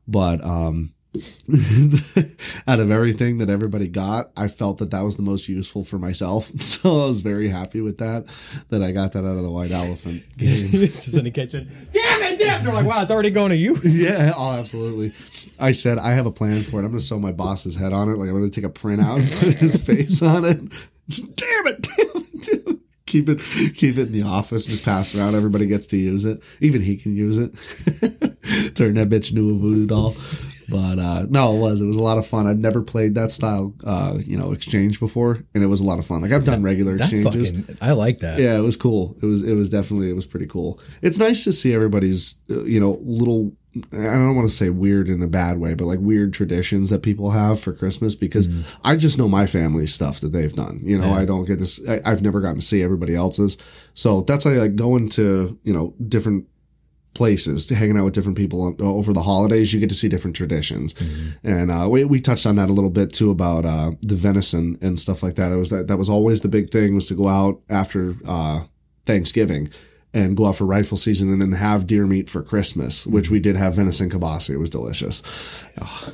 But 0.07 0.43
um 0.43 0.93
out 2.67 2.79
of 2.79 2.89
everything 2.89 3.39
that 3.39 3.49
everybody 3.49 3.89
got 3.89 4.31
i 4.37 4.47
felt 4.47 4.77
that 4.77 4.91
that 4.91 5.03
was 5.03 5.17
the 5.17 5.21
most 5.21 5.49
useful 5.49 5.83
for 5.83 5.99
myself 5.99 6.45
so 6.61 7.01
i 7.03 7.05
was 7.05 7.19
very 7.19 7.49
happy 7.49 7.81
with 7.81 7.97
that 7.97 8.25
that 8.69 8.81
i 8.81 8.93
got 8.93 9.11
that 9.11 9.25
out 9.25 9.35
of 9.35 9.43
the 9.43 9.51
white 9.51 9.71
elephant 9.71 10.23
game 10.37 10.69
just 10.71 11.15
in 11.17 11.25
the 11.25 11.31
kitchen. 11.31 11.69
Damn 11.91 12.21
it! 12.23 12.39
Damn 12.39 12.63
They're 12.63 12.73
like, 12.73 12.85
wow, 12.85 13.01
it's 13.01 13.11
already 13.11 13.31
going 13.31 13.49
to 13.49 13.55
use. 13.57 14.01
Yeah, 14.01 14.33
oh, 14.35 14.51
absolutely. 14.53 15.13
I 15.59 15.71
said 15.71 15.97
I 15.97 16.11
have 16.11 16.25
a 16.25 16.31
plan 16.31 16.63
for 16.63 16.77
it. 16.77 16.85
I'm 16.85 16.91
going 16.91 16.99
to 16.99 17.05
sew 17.05 17.19
my 17.19 17.31
boss's 17.31 17.75
head 17.75 17.93
on 17.93 18.09
it. 18.09 18.17
Like 18.17 18.29
I'm 18.29 18.35
going 18.35 18.49
to 18.49 18.55
take 18.55 18.67
a 18.67 18.69
print 18.69 19.01
out 19.01 19.19
and 19.19 19.31
put 19.31 19.53
his 19.53 19.77
face 19.77 20.21
on 20.21 20.45
it. 20.45 20.57
Damn 21.09 21.67
it! 21.67 21.81
Damn 21.81 22.07
it! 22.07 22.41
Damn 22.41 22.73
it. 22.73 22.79
Keep 23.05 23.27
it, 23.27 23.41
keep 23.75 23.97
it 23.97 24.07
in 24.07 24.11
the 24.13 24.21
office. 24.21 24.63
Just 24.63 24.85
pass 24.85 25.13
around. 25.13 25.35
Everybody 25.35 25.67
gets 25.67 25.85
to 25.87 25.97
use 25.97 26.23
it. 26.23 26.41
Even 26.61 26.81
he 26.81 26.95
can 26.95 27.13
use 27.13 27.37
it. 27.37 27.51
Turn 28.75 28.93
that 28.93 29.09
bitch 29.09 29.31
into 29.31 29.51
a 29.51 29.57
voodoo 29.57 29.85
doll. 29.85 30.15
But 30.71 30.99
uh, 30.99 31.25
no, 31.29 31.55
it 31.55 31.59
was. 31.59 31.81
It 31.81 31.85
was 31.85 31.97
a 31.97 32.03
lot 32.03 32.17
of 32.17 32.25
fun. 32.25 32.47
I'd 32.47 32.59
never 32.59 32.81
played 32.81 33.15
that 33.15 33.29
style, 33.31 33.75
uh, 33.83 34.17
you 34.19 34.37
know, 34.37 34.53
exchange 34.53 34.99
before, 34.99 35.43
and 35.53 35.63
it 35.63 35.67
was 35.67 35.81
a 35.81 35.85
lot 35.85 35.99
of 35.99 36.05
fun. 36.05 36.21
Like 36.21 36.31
I've 36.31 36.45
done 36.45 36.63
regular 36.63 36.97
That's 36.97 37.11
exchanges. 37.11 37.51
fucking. 37.51 37.77
I 37.81 37.91
like 37.91 38.19
that. 38.19 38.39
Yeah, 38.39 38.57
it 38.57 38.61
was 38.61 38.77
cool. 38.77 39.17
It 39.21 39.25
was 39.25 39.43
it 39.43 39.53
was 39.53 39.69
definitely 39.69 40.09
it 40.09 40.15
was 40.15 40.25
pretty 40.25 40.47
cool. 40.47 40.79
It's 41.01 41.19
nice 41.19 41.43
to 41.43 41.53
see 41.53 41.73
everybody's 41.73 42.39
uh, 42.49 42.63
you 42.63 42.79
know 42.79 42.99
little 43.03 43.53
I 43.93 44.03
don't 44.03 44.35
want 44.35 44.49
to 44.49 44.53
say 44.53 44.69
weird 44.69 45.07
in 45.07 45.23
a 45.23 45.27
bad 45.27 45.57
way, 45.57 45.75
but 45.75 45.85
like 45.85 45.99
weird 45.99 46.33
traditions 46.33 46.89
that 46.89 47.03
people 47.03 47.31
have 47.31 47.57
for 47.57 47.71
Christmas 47.71 48.15
because 48.15 48.49
I 48.83 48.97
just 48.97 49.17
know 49.17 49.29
my 49.29 49.45
family's 49.45 49.93
stuff 49.93 50.19
that 50.19 50.33
they've 50.33 50.51
done. 50.51 50.81
You 50.83 50.99
know, 50.99 51.13
I 51.13 51.23
don't 51.23 51.45
get 51.45 51.59
this. 51.59 51.81
I, 51.87 52.01
I've 52.03 52.21
never 52.21 52.41
gotten 52.41 52.57
to 52.59 52.65
see 52.65 52.83
everybody 52.83 53.15
else's, 53.15 53.57
so 53.93 54.21
that's 54.21 54.45
like 54.45 54.75
going 54.75 55.07
to 55.09 55.57
you 55.63 55.73
know 55.73 55.93
different 56.05 56.47
places 57.13 57.65
to 57.65 57.75
hanging 57.75 57.97
out 57.97 58.05
with 58.05 58.13
different 58.13 58.37
people 58.37 58.61
on, 58.61 58.75
over 58.79 59.13
the 59.13 59.21
holidays 59.21 59.73
you 59.73 59.79
get 59.79 59.89
to 59.89 59.95
see 59.95 60.07
different 60.07 60.35
traditions. 60.35 60.95
And 61.43 61.69
uh, 61.69 61.87
we, 61.89 62.05
we 62.05 62.19
touched 62.19 62.45
on 62.45 62.55
that 62.55 62.69
a 62.69 62.73
little 62.73 62.89
bit 62.89 63.11
too 63.11 63.31
about 63.31 63.65
uh, 63.65 63.91
the 64.01 64.15
venison 64.15 64.77
and 64.81 64.99
stuff 64.99 65.21
like 65.21 65.35
that. 65.35 65.51
It 65.51 65.57
was 65.57 65.69
that 65.71 65.87
that 65.87 65.97
was 65.97 66.09
always 66.09 66.41
the 66.41 66.47
big 66.47 66.71
thing 66.71 66.95
was 66.95 67.05
to 67.07 67.15
go 67.15 67.27
out 67.27 67.61
after 67.69 68.15
uh, 68.25 68.63
thanksgiving 69.05 69.69
and 70.13 70.35
go 70.35 70.47
out 70.47 70.55
for 70.55 70.65
rifle 70.65 70.97
season 70.97 71.31
and 71.31 71.41
then 71.41 71.53
have 71.53 71.87
deer 71.87 72.05
meat 72.05 72.29
for 72.29 72.43
christmas 72.43 73.07
which 73.07 73.29
we 73.29 73.39
did 73.39 73.55
have 73.55 73.75
venison 73.75 74.09
kibasi 74.09 74.51
it 74.51 74.57
was 74.57 74.69
delicious. 74.69 75.23
Oh, 75.81 76.13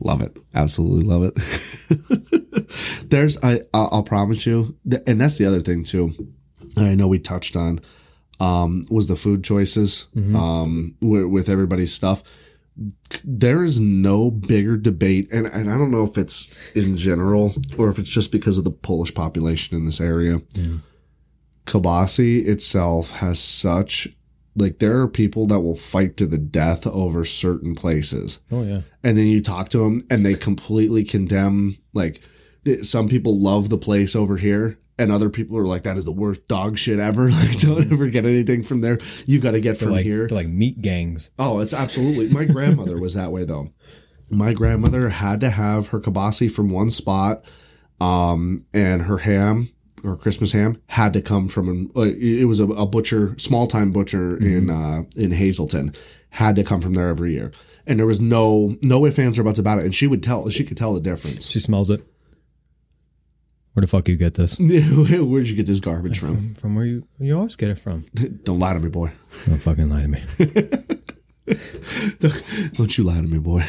love 0.00 0.22
it. 0.22 0.36
Absolutely 0.54 1.02
love 1.02 1.22
it. 1.22 2.70
There's 3.10 3.42
i 3.42 3.62
I'll 3.72 4.02
promise 4.02 4.46
you 4.46 4.76
and 5.06 5.20
that's 5.20 5.38
the 5.38 5.46
other 5.46 5.60
thing 5.60 5.84
too 5.84 6.12
i 6.76 6.94
know 6.94 7.06
we 7.06 7.18
touched 7.18 7.56
on 7.56 7.80
um, 8.40 8.84
was 8.90 9.06
the 9.06 9.16
food 9.16 9.42
choices 9.44 10.06
um, 10.36 10.96
with, 11.00 11.24
with 11.26 11.48
everybody's 11.48 11.92
stuff. 11.92 12.22
There 13.24 13.64
is 13.64 13.80
no 13.80 14.30
bigger 14.30 14.76
debate, 14.76 15.28
and, 15.32 15.46
and 15.46 15.70
I 15.72 15.78
don't 15.78 15.90
know 15.90 16.04
if 16.04 16.18
it's 16.18 16.54
in 16.74 16.96
general 16.96 17.54
or 17.78 17.88
if 17.88 17.98
it's 17.98 18.10
just 18.10 18.30
because 18.30 18.58
of 18.58 18.64
the 18.64 18.70
Polish 18.70 19.14
population 19.14 19.76
in 19.76 19.86
this 19.86 20.00
area. 20.00 20.42
Kibasi 21.66 22.46
itself 22.46 23.10
has 23.12 23.38
such 23.40 24.08
like 24.58 24.78
there 24.78 25.00
are 25.00 25.08
people 25.08 25.46
that 25.46 25.60
will 25.60 25.74
fight 25.74 26.16
to 26.16 26.26
the 26.26 26.38
death 26.38 26.86
over 26.86 27.24
certain 27.24 27.74
places 27.74 28.40
Oh 28.50 28.62
yeah. 28.62 28.82
and 29.02 29.18
then 29.18 29.26
you 29.26 29.42
talk 29.42 29.68
to 29.70 29.78
them 29.78 30.00
and 30.08 30.24
they 30.24 30.34
completely 30.34 31.04
condemn 31.04 31.76
like 31.92 32.20
some 32.82 33.08
people 33.08 33.38
love 33.40 33.68
the 33.68 33.76
place 33.78 34.14
over 34.16 34.36
here 34.36 34.78
and 34.98 35.12
other 35.12 35.28
people 35.30 35.58
are 35.58 35.66
like 35.66 35.82
that 35.84 35.96
is 35.98 36.04
the 36.04 36.12
worst 36.12 36.46
dog 36.48 36.78
shit 36.78 36.98
ever. 36.98 37.28
Like 37.30 37.58
don't 37.58 37.92
ever 37.92 38.08
get 38.08 38.24
anything 38.24 38.62
from 38.62 38.80
there. 38.80 38.98
You 39.26 39.40
got 39.40 39.52
to 39.52 39.60
get 39.60 39.78
They're 39.78 39.86
from 39.88 39.92
like 39.92 40.04
here. 40.04 40.26
they're 40.26 40.36
like 40.38 40.48
meat 40.48 40.80
gangs. 40.82 41.30
oh 41.38 41.60
it's 41.60 41.74
absolutely. 41.74 42.28
My 42.28 42.44
grandmother 42.44 43.00
was 43.00 43.14
that 43.14 43.32
way 43.32 43.44
though. 43.44 43.72
My 44.30 44.52
grandmother 44.54 45.08
had 45.10 45.40
to 45.40 45.50
have 45.50 45.88
her 45.88 46.00
kibasi 46.00 46.50
from 46.50 46.70
one 46.70 46.90
spot 46.90 47.44
um 48.00 48.64
and 48.74 49.02
her 49.02 49.18
ham 49.18 49.68
or 50.04 50.16
Christmas 50.16 50.52
ham 50.52 50.80
had 50.88 51.12
to 51.14 51.22
come 51.22 51.48
from 51.48 51.68
an, 51.68 51.90
uh, 51.96 52.02
it 52.02 52.46
was 52.46 52.60
a, 52.60 52.64
a 52.66 52.86
butcher, 52.86 53.34
small 53.38 53.66
time 53.66 53.90
butcher 53.90 54.36
in 54.36 54.70
uh, 54.70 55.02
in 55.16 55.32
Hazleton, 55.32 55.94
had 56.30 56.54
to 56.56 56.64
come 56.64 56.80
from 56.80 56.92
there 56.94 57.08
every 57.08 57.32
year, 57.32 57.50
and 57.86 57.98
there 57.98 58.06
was 58.06 58.20
no 58.20 58.76
no 58.82 59.04
ifs 59.06 59.18
ands 59.18 59.38
or 59.38 59.42
buts 59.42 59.58
about 59.58 59.78
it. 59.78 59.84
And 59.84 59.94
she 59.94 60.06
would 60.06 60.22
tell, 60.22 60.48
she 60.50 60.64
could 60.64 60.76
tell 60.76 60.94
the 60.94 61.00
difference. 61.00 61.48
She 61.48 61.58
smells 61.60 61.90
it. 61.90 62.06
Where 63.76 63.82
the 63.82 63.88
fuck 63.88 64.08
you 64.08 64.16
get 64.16 64.32
this? 64.32 64.58
Where'd 64.58 65.48
you 65.50 65.54
get 65.54 65.66
this 65.66 65.80
garbage 65.80 66.18
from? 66.18 66.54
From 66.54 66.76
where 66.76 66.86
you 66.86 67.06
you 67.20 67.36
always 67.36 67.56
get 67.56 67.70
it 67.70 67.78
from? 67.78 68.06
Don't 68.44 68.58
lie 68.58 68.72
to 68.72 68.80
me, 68.80 68.88
boy. 68.88 69.12
Don't 69.44 69.58
fucking 69.58 69.90
lie 69.90 70.00
to 70.00 70.08
me. 70.08 70.22
Don't 72.72 72.96
you 72.96 73.04
lie 73.04 73.16
to 73.20 73.22
me, 73.22 73.36
boy. 73.38 73.66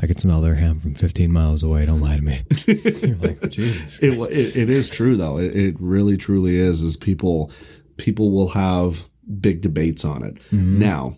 I 0.00 0.06
can 0.06 0.18
smell 0.18 0.40
their 0.40 0.54
ham 0.54 0.78
from 0.78 0.94
15 0.94 1.32
miles 1.32 1.64
away. 1.64 1.84
Don't 1.84 2.00
lie 2.00 2.14
to 2.14 2.22
me. 2.22 2.42
You're 2.68 3.16
like 3.16 3.50
Jesus. 3.50 3.98
It, 3.98 4.16
it 4.30 4.56
it 4.56 4.70
is 4.70 4.88
true 4.88 5.16
though. 5.16 5.38
It, 5.38 5.56
it 5.56 5.74
really 5.80 6.16
truly 6.16 6.54
is. 6.54 6.84
Is 6.84 6.96
people 6.96 7.50
people 7.96 8.30
will 8.30 8.50
have 8.50 9.08
big 9.40 9.62
debates 9.62 10.04
on 10.04 10.22
it. 10.22 10.36
Now, 10.52 11.16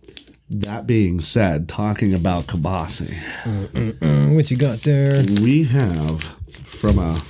that 0.48 0.86
being 0.86 1.20
said, 1.20 1.68
talking 1.68 2.14
about 2.14 2.46
Kabasi, 2.46 3.14
Mm, 3.44 4.34
what 4.36 4.50
you 4.50 4.56
got 4.56 4.78
there? 4.78 5.22
we 5.42 5.64
have 5.64 6.22
from 6.64 6.98
a 6.98 7.20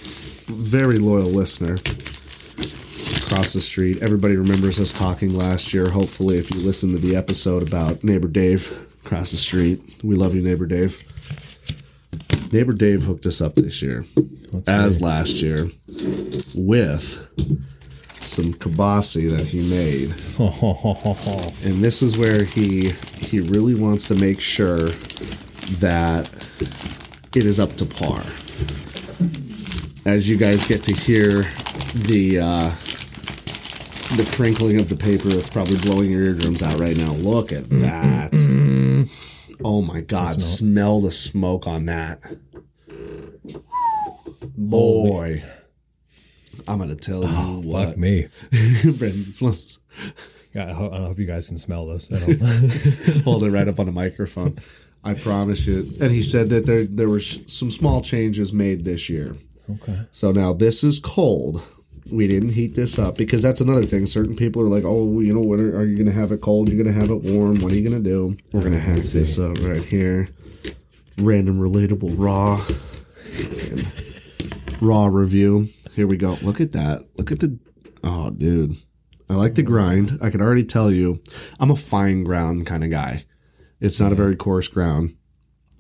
very 0.50 0.98
loyal 0.98 1.28
listener 1.30 1.74
across 3.24 3.52
the 3.52 3.60
street. 3.60 4.02
Everybody 4.02 4.36
remembers 4.36 4.80
us 4.80 4.92
talking 4.92 5.32
last 5.34 5.72
year. 5.72 5.88
Hopefully, 5.88 6.38
if 6.38 6.50
you 6.54 6.60
listen 6.60 6.92
to 6.92 6.98
the 6.98 7.16
episode 7.16 7.66
about 7.66 8.02
neighbor 8.04 8.28
Dave 8.28 8.86
across 9.04 9.30
the 9.30 9.36
street, 9.36 9.80
we 10.02 10.14
love 10.14 10.34
you, 10.34 10.42
neighbor 10.42 10.66
Dave. 10.66 11.04
Neighbor 12.52 12.72
Dave 12.72 13.04
hooked 13.04 13.26
us 13.26 13.40
up 13.40 13.54
this 13.54 13.80
year, 13.80 14.04
Let's 14.52 14.68
as 14.68 14.96
see. 14.96 15.04
last 15.04 15.36
year, 15.40 15.68
with 16.54 17.26
some 18.14 18.52
kabasi 18.54 19.30
that 19.30 19.46
he 19.46 19.62
made. 19.62 20.10
and 21.70 21.82
this 21.82 22.02
is 22.02 22.18
where 22.18 22.44
he 22.44 22.90
he 23.20 23.40
really 23.40 23.74
wants 23.74 24.06
to 24.06 24.14
make 24.16 24.40
sure 24.40 24.88
that 25.78 26.28
it 27.36 27.46
is 27.46 27.60
up 27.60 27.76
to 27.76 27.86
par. 27.86 28.24
As 30.06 30.28
you 30.28 30.36
guys 30.36 30.66
get 30.66 30.82
to 30.84 30.92
hear 30.92 31.42
the 31.94 32.40
uh, 32.40 32.70
the 34.16 34.28
crinkling 34.34 34.80
of 34.80 34.88
the 34.88 34.96
paper 34.96 35.28
that's 35.28 35.50
probably 35.50 35.76
blowing 35.78 36.10
your 36.10 36.22
eardrums 36.22 36.62
out 36.62 36.80
right 36.80 36.96
now. 36.96 37.12
Look 37.12 37.52
at 37.52 37.68
that. 37.70 39.08
Oh 39.62 39.82
my 39.82 40.00
god, 40.00 40.40
smell 40.40 41.00
the 41.00 41.12
smoke 41.12 41.66
on 41.66 41.86
that. 41.86 42.20
Boy. 44.56 45.44
I'm 46.66 46.78
gonna 46.78 46.96
tell 46.96 47.22
you 47.22 47.68
what. 47.68 47.88
Fuck 47.90 47.98
me. 47.98 48.28
Brandon 48.84 49.24
just 49.24 49.42
wants 49.42 49.76
to 49.76 49.80
Yeah, 50.54 50.68
I 50.70 50.72
hope, 50.72 50.92
I 50.92 50.96
hope 50.98 51.18
you 51.18 51.26
guys 51.26 51.48
can 51.48 51.56
smell 51.56 51.86
this. 51.86 52.08
Hold 53.24 53.44
it 53.44 53.50
right 53.50 53.68
up 53.68 53.78
on 53.80 53.86
the 53.86 53.92
microphone. 53.92 54.56
I 55.02 55.14
promise 55.14 55.66
you. 55.66 55.92
And 56.00 56.10
he 56.10 56.22
said 56.22 56.50
that 56.50 56.66
there 56.66 56.84
there 56.84 57.08
were 57.08 57.20
some 57.20 57.70
small 57.70 58.00
changes 58.00 58.52
made 58.52 58.84
this 58.84 59.08
year. 59.08 59.36
Okay. 59.82 60.02
So 60.10 60.32
now 60.32 60.52
this 60.52 60.82
is 60.84 60.98
cold. 60.98 61.62
We 62.10 62.26
didn't 62.26 62.50
heat 62.50 62.74
this 62.74 62.98
up 62.98 63.16
because 63.16 63.40
that's 63.42 63.60
another 63.60 63.86
thing. 63.86 64.06
Certain 64.06 64.34
people 64.34 64.62
are 64.62 64.68
like, 64.68 64.84
"Oh, 64.84 65.20
you 65.20 65.32
know, 65.32 65.40
when 65.40 65.60
are, 65.60 65.76
are 65.78 65.84
you 65.84 65.96
going 65.96 66.08
to 66.08 66.12
have 66.12 66.32
it 66.32 66.40
cold? 66.40 66.68
You're 66.68 66.82
going 66.82 66.92
to 66.92 67.00
have 67.00 67.10
it 67.10 67.22
warm. 67.22 67.60
What 67.60 67.72
are 67.72 67.76
you 67.76 67.88
going 67.88 68.02
to 68.02 68.08
do?" 68.10 68.36
We're 68.52 68.60
going 68.60 68.72
to 68.72 68.80
have 68.80 68.96
this 68.96 69.38
up 69.38 69.58
right 69.62 69.84
here. 69.84 70.28
Random 71.18 71.58
relatable 71.58 72.14
raw 72.18 72.64
raw 74.80 75.06
review. 75.06 75.68
Here 75.94 76.06
we 76.06 76.16
go. 76.16 76.38
Look 76.42 76.60
at 76.60 76.72
that. 76.72 77.02
Look 77.16 77.30
at 77.30 77.40
the 77.40 77.58
Oh, 78.02 78.30
dude. 78.30 78.76
I 79.28 79.34
like 79.34 79.54
the 79.54 79.62
grind. 79.62 80.18
I 80.22 80.30
can 80.30 80.40
already 80.40 80.64
tell 80.64 80.90
you 80.90 81.20
I'm 81.58 81.70
a 81.70 81.76
fine 81.76 82.24
ground 82.24 82.66
kind 82.66 82.82
of 82.82 82.90
guy. 82.90 83.26
It's 83.78 84.00
not 84.00 84.12
a 84.12 84.16
very 84.16 84.36
coarse 84.36 84.68
ground, 84.68 85.16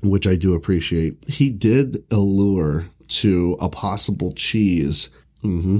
which 0.02 0.26
I 0.26 0.36
do 0.36 0.54
appreciate. 0.54 1.28
He 1.28 1.50
did 1.50 2.04
allure 2.10 2.86
to 3.10 3.56
a 3.60 3.68
possible 3.68 4.32
cheese. 4.32 5.10
Mm-hmm. 5.42 5.78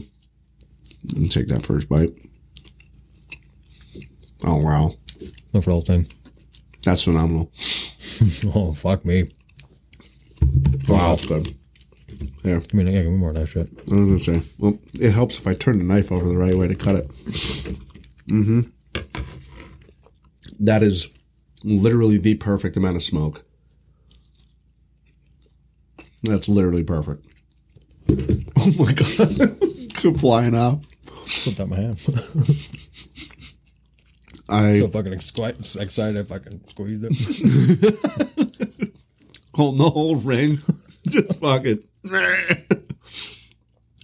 And 1.17 1.31
take 1.31 1.49
that 1.49 1.65
first 1.65 1.89
bite. 1.89 2.13
Oh 4.45 4.57
wow. 4.57 4.95
Not 5.53 5.65
for 5.65 5.71
the 5.71 5.75
whole 5.75 5.85
thing. 5.85 6.07
That's 6.85 7.05
phenomenal. 7.05 7.51
Oh, 8.55 8.75
fuck 8.75 9.03
me. 9.07 9.29
Wow, 10.87 11.15
that's 11.17 11.27
good. 11.27 11.57
Yeah, 12.45 12.61
I 12.71 12.77
mean, 12.77 12.89
yeah, 12.89 13.03
give 13.03 13.13
me 13.13 13.17
more 13.17 13.31
of 13.31 13.37
that 13.37 13.47
shit. 13.47 13.69
I 13.91 13.95
was 13.95 14.25
gonna 14.25 14.41
say. 14.41 14.43
Well, 14.59 14.79
it 15.01 15.13
helps 15.13 15.39
if 15.39 15.47
I 15.47 15.55
turn 15.55 15.79
the 15.79 15.85
knife 15.85 16.13
over 16.13 16.29
the 16.29 16.37
right 16.37 16.55
way 16.55 16.69
to 16.69 16.75
cut 16.75 16.97
it. 16.97 17.09
Mm-hmm. 18.29 18.61
That 20.59 20.83
is 20.83 21.09
literally 21.65 22.19
the 22.19 22.35
perfect 22.35 22.77
amount 22.77 22.97
of 22.97 23.03
smoke. 23.03 23.45
That's 26.25 26.49
literally 26.49 26.85
perfect. 26.85 27.27
Oh 28.63 28.73
my 28.79 28.93
god. 28.93 29.57
Flying 30.21 30.55
off. 30.55 30.85
Slipped 31.29 31.61
out 31.61 31.69
my 31.71 31.77
hand. 31.77 31.99
I 34.51 34.75
so 34.75 34.89
fucking 34.89 35.13
exci- 35.13 35.81
excited 35.81 36.17
if 36.19 36.31
I 36.33 36.39
can 36.41 36.67
squeeze 36.67 37.01
it. 37.03 37.13
hold 39.55 39.79
the 39.79 39.89
whole 39.89 40.17
ring. 40.17 40.61
Just 41.09 41.37
fucking. 41.41 41.83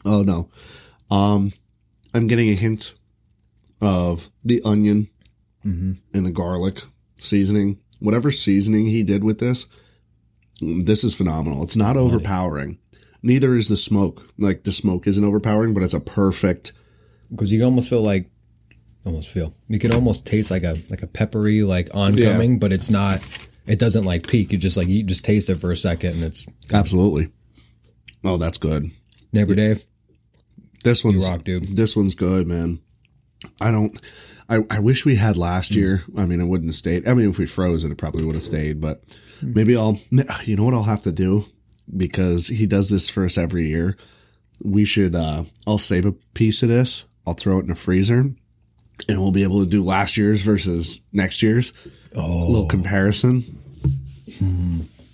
oh 0.06 0.22
no. 0.22 0.48
Um, 1.10 1.52
I'm 2.14 2.26
getting 2.26 2.48
a 2.48 2.54
hint 2.54 2.94
of 3.80 4.30
the 4.44 4.62
onion 4.64 5.08
and 5.64 5.98
the 6.12 6.30
garlic 6.30 6.80
seasoning. 7.16 7.78
Whatever 7.98 8.30
seasoning 8.30 8.86
he 8.86 9.02
did 9.02 9.24
with 9.24 9.38
this, 9.40 9.66
this 10.60 11.04
is 11.04 11.14
phenomenal. 11.14 11.62
It's 11.62 11.76
not 11.76 11.96
overpowering. 11.96 12.78
Neither 13.22 13.56
is 13.56 13.68
the 13.68 13.76
smoke. 13.76 14.28
Like 14.38 14.64
the 14.64 14.72
smoke 14.72 15.06
isn't 15.06 15.24
overpowering, 15.24 15.74
but 15.74 15.82
it's 15.82 15.94
a 15.94 16.00
perfect. 16.00 16.72
Because 17.30 17.50
you 17.52 17.58
can 17.58 17.64
almost 17.66 17.88
feel 17.90 18.02
like, 18.02 18.30
almost 19.04 19.28
feel, 19.30 19.54
you 19.68 19.78
can 19.78 19.92
almost 19.92 20.26
taste 20.26 20.50
like 20.50 20.62
a 20.64 20.80
like 20.88 21.02
a 21.02 21.06
peppery 21.06 21.62
like 21.62 21.88
oncoming, 21.94 22.58
but 22.58 22.72
it's 22.72 22.90
not. 22.90 23.20
It 23.66 23.78
doesn't 23.80 24.04
like 24.04 24.28
peak. 24.28 24.52
You 24.52 24.58
just 24.58 24.76
like 24.76 24.86
you 24.86 25.02
just 25.02 25.24
taste 25.24 25.50
it 25.50 25.56
for 25.56 25.72
a 25.72 25.76
second, 25.76 26.14
and 26.14 26.22
it's 26.24 26.46
Absolutely. 26.72 27.32
Oh, 28.22 28.36
that's 28.36 28.58
good. 28.58 28.90
neighbor 29.32 29.54
Dave. 29.56 29.84
This 30.84 31.04
one's 31.04 31.28
rock, 31.28 31.42
dude. 31.42 31.76
This 31.76 31.96
one's 31.96 32.14
good, 32.14 32.46
man. 32.46 32.78
I 33.60 33.70
don't. 33.72 34.00
I, 34.48 34.64
I 34.70 34.78
wish 34.78 35.04
we 35.04 35.16
had 35.16 35.36
last 35.36 35.72
Mm. 35.72 35.76
year. 35.76 36.04
I 36.16 36.26
mean, 36.26 36.40
it 36.40 36.46
wouldn't 36.46 36.68
have 36.68 36.76
stayed. 36.76 37.08
I 37.08 37.14
mean, 37.14 37.28
if 37.28 37.38
we 37.38 37.46
froze 37.46 37.82
it, 37.82 37.90
it 37.90 37.98
probably 37.98 38.22
would 38.24 38.36
have 38.36 38.44
stayed. 38.44 38.80
But 38.80 39.02
maybe 39.42 39.76
I'll. 39.76 39.98
You 40.44 40.56
know 40.56 40.64
what 40.64 40.74
I'll 40.74 40.82
have 40.84 41.02
to 41.02 41.12
do 41.12 41.46
because 41.96 42.48
he 42.48 42.66
does 42.66 42.90
this 42.90 43.08
for 43.08 43.24
us 43.24 43.38
every 43.38 43.68
year. 43.68 43.96
We 44.64 44.84
should. 44.84 45.14
uh 45.14 45.44
I'll 45.66 45.78
save 45.78 46.06
a 46.06 46.12
piece 46.34 46.62
of 46.62 46.68
this. 46.68 47.04
I'll 47.26 47.34
throw 47.34 47.58
it 47.58 47.64
in 47.64 47.70
a 47.70 47.74
freezer, 47.74 48.18
and 49.08 49.20
we'll 49.20 49.32
be 49.32 49.42
able 49.42 49.60
to 49.64 49.70
do 49.70 49.82
last 49.82 50.16
year's 50.16 50.42
versus 50.42 51.00
next 51.12 51.42
year's. 51.42 51.72
Oh, 52.14 52.44
A 52.44 52.48
little 52.48 52.66
comparison. 52.68 53.44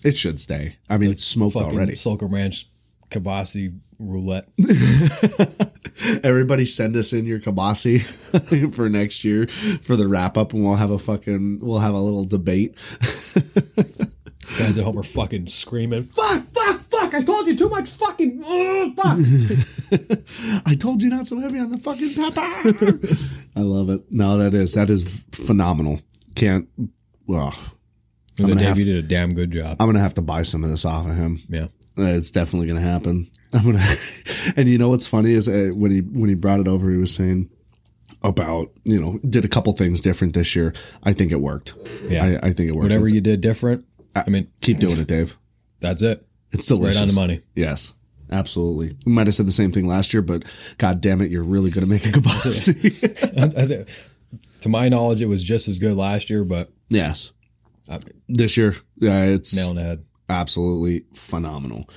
It 0.04 0.16
should 0.16 0.38
stay. 0.40 0.76
I 0.88 0.98
mean, 0.98 1.10
it's 1.10 1.24
smoked 1.24 1.54
fucking 1.54 1.72
already. 1.76 1.94
Slocum 1.94 2.32
Ranch 2.34 2.68
Kabasi 3.10 3.78
roulette. 3.98 4.48
Everybody 6.24 6.64
send 6.64 6.96
us 6.96 7.12
in 7.12 7.24
your 7.26 7.38
kabasi 7.38 8.00
for 8.74 8.88
next 8.88 9.24
year 9.24 9.46
for 9.46 9.96
the 9.96 10.08
wrap 10.08 10.36
up, 10.36 10.52
and 10.52 10.64
we'll 10.64 10.74
have 10.76 10.90
a 10.90 10.98
fucking 10.98 11.58
we'll 11.62 11.78
have 11.78 11.94
a 11.94 12.00
little 12.00 12.24
debate. 12.24 12.74
Guys 14.58 14.76
at 14.78 14.84
home 14.84 14.98
are 14.98 15.02
fucking 15.02 15.46
screaming. 15.46 16.02
Fuck! 16.02 16.44
Fuck! 16.52 16.80
Fuck! 16.82 17.14
I 17.14 17.22
told 17.22 17.46
you 17.46 17.56
too 17.56 17.68
much 17.70 17.88
fucking. 17.88 18.42
Uh, 18.44 18.90
fuck! 18.96 19.18
I 20.66 20.74
told 20.74 21.02
you 21.02 21.08
not 21.10 21.26
so 21.26 21.38
heavy 21.40 21.58
on 21.58 21.70
the 21.70 21.78
fucking 21.78 22.14
pepper. 22.14 23.16
I 23.56 23.60
love 23.60 23.88
it. 23.90 24.04
No, 24.10 24.38
that 24.38 24.54
is 24.54 24.74
that 24.74 24.90
is 24.90 25.24
phenomenal. 25.32 26.00
Can't. 26.34 26.68
Well, 27.26 27.54
I'm 28.38 28.46
gonna 28.46 28.56
Dave, 28.56 28.68
have 28.68 28.78
you 28.78 28.84
did 28.84 28.96
a 29.04 29.08
damn 29.08 29.34
good 29.34 29.50
job. 29.52 29.76
I'm 29.80 29.86
gonna 29.88 30.00
have 30.00 30.14
to 30.14 30.22
buy 30.22 30.42
some 30.42 30.64
of 30.64 30.70
this 30.70 30.84
off 30.84 31.06
of 31.06 31.16
him. 31.16 31.40
yeah. 31.48 31.66
Uh, 31.98 32.02
It's 32.04 32.30
definitely 32.30 32.68
gonna 32.68 32.80
happen. 32.80 33.30
I'm 33.52 33.64
gonna. 33.64 33.84
and 34.56 34.68
you 34.68 34.78
know 34.78 34.88
what's 34.88 35.06
funny 35.06 35.32
is 35.32 35.48
uh, 35.48 35.70
when 35.74 35.90
he 35.90 36.00
when 36.00 36.28
he 36.28 36.34
brought 36.34 36.60
it 36.60 36.68
over, 36.68 36.90
he 36.90 36.96
was 36.96 37.14
saying 37.14 37.50
about 38.22 38.70
you 38.84 39.00
know 39.00 39.18
did 39.28 39.44
a 39.44 39.48
couple 39.48 39.72
things 39.74 40.00
different 40.00 40.32
this 40.34 40.54
year. 40.56 40.72
I 41.02 41.12
think 41.12 41.32
it 41.32 41.40
worked. 41.40 41.74
Yeah. 42.08 42.38
I, 42.42 42.48
I 42.48 42.52
think 42.52 42.68
it 42.70 42.72
worked. 42.74 42.84
Whatever 42.84 43.04
It's- 43.06 43.14
you 43.14 43.20
did 43.20 43.40
different, 43.42 43.84
I 44.14 44.28
mean, 44.30 44.48
keep 44.60 44.78
doing 44.78 44.98
it, 44.98 45.06
Dave. 45.06 45.36
that's 45.80 46.02
it. 46.02 46.26
It's 46.50 46.66
delicious. 46.66 46.96
Right 46.96 47.02
on 47.02 47.08
the 47.08 47.14
money. 47.14 47.40
Yes, 47.54 47.94
absolutely. 48.30 48.96
We 49.06 49.12
might 49.12 49.26
have 49.26 49.34
said 49.34 49.46
the 49.46 49.52
same 49.52 49.72
thing 49.72 49.86
last 49.86 50.12
year, 50.12 50.22
but 50.22 50.44
god 50.78 51.00
damn 51.00 51.22
it, 51.22 51.30
you're 51.30 51.42
really 51.42 51.70
good 51.70 51.82
at 51.82 51.88
making 51.88 52.12
kabasi. 52.12 53.34
As- 53.36 53.54
as 53.54 53.70
it- 53.70 53.88
to 54.60 54.68
my 54.68 54.88
knowledge, 54.88 55.20
it 55.22 55.26
was 55.26 55.42
just 55.42 55.66
as 55.68 55.78
good 55.78 55.96
last 55.96 56.30
year, 56.30 56.44
but 56.44 56.72
yes. 56.88 57.32
I 57.88 57.98
This 58.28 58.56
year, 58.56 58.74
yeah, 58.96 59.24
it's 59.24 59.54
nail 59.56 59.70
in 59.70 59.76
the 59.76 59.82
head. 59.82 60.04
absolutely 60.28 61.04
phenomenal. 61.14 61.88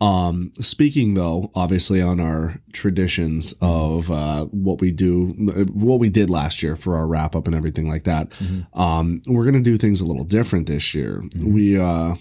Um, 0.00 0.52
speaking 0.60 1.12
though, 1.14 1.50
obviously 1.54 2.00
on 2.00 2.20
our 2.20 2.58
traditions 2.72 3.54
of 3.60 4.10
uh, 4.10 4.46
what 4.46 4.80
we 4.80 4.90
do, 4.92 5.26
what 5.72 5.98
we 5.98 6.08
did 6.08 6.30
last 6.30 6.62
year 6.62 6.74
for 6.74 6.96
our 6.96 7.06
wrap 7.06 7.36
up 7.36 7.46
and 7.46 7.54
everything 7.54 7.86
like 7.86 8.04
that, 8.04 8.32
um, 8.72 9.20
we're 9.26 9.44
gonna 9.44 9.60
do 9.60 9.76
things 9.76 10.00
a 10.00 10.06
little 10.06 10.24
different 10.24 10.66
this 10.66 10.94
year. 10.94 11.22
We 11.38 11.78
uh, 11.78 12.14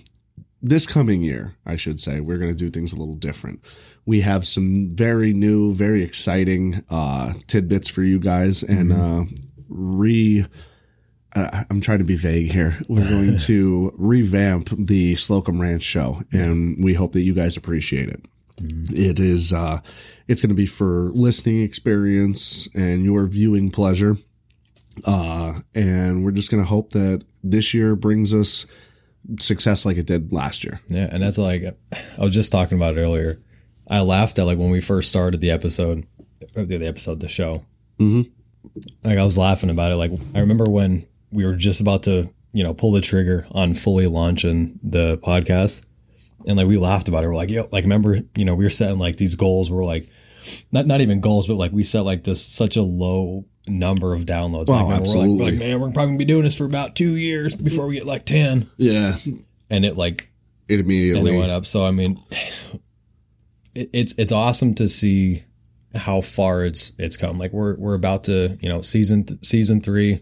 this 0.62 0.86
coming 0.86 1.21
year, 1.21 1.55
I 1.65 1.77
should 1.77 2.01
say, 2.01 2.19
we're 2.19 2.38
gonna 2.38 2.53
do 2.53 2.69
things 2.69 2.91
a 2.91 2.98
little 2.98 3.15
different. 3.15 3.63
We 4.05 4.21
have 4.21 4.45
some 4.45 4.93
very 4.93 5.33
new, 5.33 5.74
very 5.74 6.03
exciting 6.03 6.83
uh, 6.89 7.33
tidbits 7.48 7.88
for 7.88 8.03
you 8.03 8.19
guys, 8.19 8.62
and 8.63 8.91
uh, 8.91 9.24
re. 9.69 10.45
I- 11.36 11.65
I'm 11.69 11.81
trying 11.81 12.00
to 12.00 12.03
be 12.03 12.15
vague 12.15 12.51
here. 12.51 12.77
We're 12.88 13.07
going 13.07 13.38
to 13.48 13.93
revamp 13.98 14.69
the 14.77 15.15
Slocum 15.15 15.62
Ranch 15.62 15.83
show, 15.83 16.24
and 16.31 16.83
we 16.83 16.93
hope 16.93 17.13
that 17.13 17.21
you 17.21 17.33
guys 17.33 17.55
appreciate 17.57 18.09
it. 18.09 18.25
It 18.91 19.19
is, 19.19 19.53
uh, 19.53 19.79
it's 20.27 20.41
going 20.41 20.50
to 20.50 20.55
be 20.55 20.65
for 20.65 21.12
listening 21.13 21.62
experience 21.62 22.67
and 22.75 23.03
your 23.05 23.25
viewing 23.25 23.71
pleasure. 23.71 24.17
Uh, 25.05 25.59
and 25.74 26.25
we're 26.25 26.31
just 26.31 26.51
going 26.51 26.62
to 26.62 26.67
hope 26.67 26.89
that 26.91 27.24
this 27.41 27.74
year 27.74 27.95
brings 27.95 28.33
us 28.33 28.65
success 29.39 29.86
like 29.86 29.95
it 29.98 30.07
did 30.07 30.33
last 30.33 30.63
year. 30.65 30.81
Yeah, 30.89 31.07
and 31.12 31.24
that's 31.24 31.38
like 31.38 31.63
I 32.17 32.21
was 32.24 32.33
just 32.33 32.51
talking 32.51 32.77
about 32.77 32.98
it 32.98 33.01
earlier. 33.01 33.38
I 33.88 34.01
laughed 34.01 34.39
at 34.39 34.43
like 34.45 34.57
when 34.57 34.71
we 34.71 34.81
first 34.81 35.09
started 35.09 35.39
the 35.39 35.51
episode, 35.51 36.05
the, 36.53 36.86
episode, 36.86 37.21
the 37.21 37.27
show. 37.29 37.63
Mhm. 37.98 38.29
Like 39.03 39.17
I 39.17 39.24
was 39.24 39.38
laughing 39.38 39.69
about 39.69 39.91
it. 39.93 39.95
Like 39.95 40.12
I 40.36 40.39
remember 40.39 40.65
when 40.69 41.05
we 41.31 41.45
were 41.45 41.55
just 41.55 41.81
about 41.81 42.03
to, 42.03 42.29
you 42.53 42.63
know, 42.63 42.74
pull 42.74 42.91
the 42.91 43.01
trigger 43.01 43.45
on 43.51 43.74
fully 43.74 44.07
launching 44.07 44.79
the 44.83 45.17
podcast, 45.19 45.86
and 46.48 46.57
like 46.57 46.67
we 46.67 46.75
laughed 46.75 47.07
about 47.07 47.24
it. 47.24 47.27
We're 47.27 47.36
like, 47.36 47.50
yo, 47.50 47.67
like 47.71 47.83
remember, 47.83 48.19
you 48.36 48.45
know, 48.45 48.55
we 48.55 48.63
were 48.65 48.69
setting 48.69 49.00
like 49.00 49.17
these 49.17 49.36
goals. 49.36 49.69
We're 49.69 49.86
like, 49.86 50.09
not 50.71 50.86
not 50.88 51.01
even 51.01 51.19
goals, 51.21 51.48
but 51.48 51.55
like 51.55 51.71
we 51.71 51.83
set 51.83 52.01
like 52.01 52.24
this 52.24 52.43
such 52.45 52.75
a 52.77 52.81
low 52.81 53.45
number 53.67 54.13
of 54.13 54.21
downloads. 54.25 54.65
Oh, 54.69 54.74
Like, 54.74 54.88
we're 54.88 54.93
absolutely. 54.93 55.29
Like, 55.31 55.39
we're 55.39 55.45
like, 55.51 55.59
man, 55.59 55.79
we're 55.79 55.91
probably 55.91 56.05
gonna 56.12 56.17
be 56.17 56.25
doing 56.25 56.43
this 56.43 56.55
for 56.55 56.65
about 56.65 56.95
two 56.95 57.15
years 57.15 57.55
before 57.55 57.86
we 57.88 57.95
get 57.95 58.05
like 58.05 58.25
ten, 58.25 58.69
Yeah. 58.77 59.17
and 59.69 59.86
it 59.86 59.95
like 59.98 60.31
It 60.67 60.79
immediately. 60.79 61.36
it 61.36 61.38
went 61.38 61.51
up. 61.51 61.65
So 61.67 61.86
I 61.86 61.91
mean, 61.91 62.19
it, 63.75 63.89
it's 63.93 64.13
it's 64.17 64.31
awesome 64.31 64.74
to 64.75 64.88
see 64.88 65.43
how 65.95 66.21
far 66.21 66.63
it's 66.63 66.93
it's 66.98 67.17
come. 67.17 67.38
Like 67.38 67.51
we're 67.53 67.75
we're 67.77 67.93
about 67.95 68.24
to 68.25 68.57
you 68.62 68.69
know 68.69 68.81
season 68.81 69.24
th- 69.24 69.45
season 69.45 69.81
three, 69.81 70.21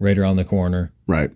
right 0.00 0.18
around 0.18 0.36
the 0.36 0.44
corner. 0.44 0.92
Right. 1.06 1.30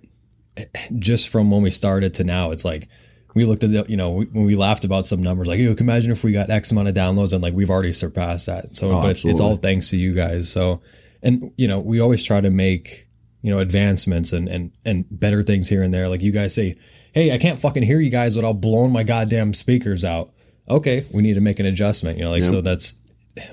Just 0.98 1.28
from 1.28 1.50
when 1.50 1.62
we 1.62 1.70
started 1.70 2.14
to 2.14 2.24
now, 2.24 2.50
it's 2.50 2.64
like 2.64 2.88
we 3.34 3.44
looked 3.44 3.64
at 3.64 3.72
the 3.72 3.84
you 3.88 3.96
know 3.96 4.10
we, 4.10 4.24
when 4.26 4.44
we 4.44 4.54
laughed 4.54 4.84
about 4.84 5.04
some 5.06 5.20
numbers 5.22 5.48
like 5.48 5.58
you 5.58 5.74
can 5.74 5.86
imagine 5.86 6.12
if 6.12 6.22
we 6.22 6.32
got 6.32 6.50
X 6.50 6.70
amount 6.70 6.88
of 6.88 6.94
downloads 6.94 7.32
and 7.32 7.42
like 7.42 7.54
we've 7.54 7.70
already 7.70 7.92
surpassed 7.92 8.46
that. 8.46 8.76
So 8.76 8.92
Oh, 8.92 9.02
but 9.02 9.10
it's, 9.12 9.24
it's 9.24 9.40
all 9.40 9.56
thanks 9.56 9.90
to 9.90 9.96
you 9.96 10.14
guys. 10.14 10.50
So 10.50 10.80
and 11.22 11.52
you 11.56 11.66
know 11.68 11.78
we 11.80 12.00
always 12.00 12.22
try 12.22 12.40
to 12.40 12.50
make 12.50 13.08
you 13.42 13.50
know 13.50 13.58
advancements 13.58 14.32
and 14.32 14.48
and 14.48 14.70
and 14.84 15.04
better 15.10 15.42
things 15.42 15.68
here 15.68 15.82
and 15.82 15.92
there. 15.92 16.08
Like 16.08 16.22
you 16.22 16.32
guys 16.32 16.54
say, 16.54 16.76
hey, 17.12 17.32
I 17.32 17.38
can't 17.38 17.58
fucking 17.58 17.82
hear 17.82 18.00
you 18.00 18.10
guys 18.10 18.36
without 18.36 18.60
blowing 18.60 18.92
my 18.92 19.02
goddamn 19.02 19.52
speakers 19.54 20.04
out. 20.04 20.32
Okay, 20.68 21.04
we 21.12 21.22
need 21.22 21.34
to 21.34 21.40
make 21.40 21.58
an 21.58 21.66
adjustment. 21.66 22.16
You 22.18 22.24
know, 22.24 22.30
like 22.30 22.44
Yep. 22.44 22.50
so 22.52 22.60
that's 22.60 22.94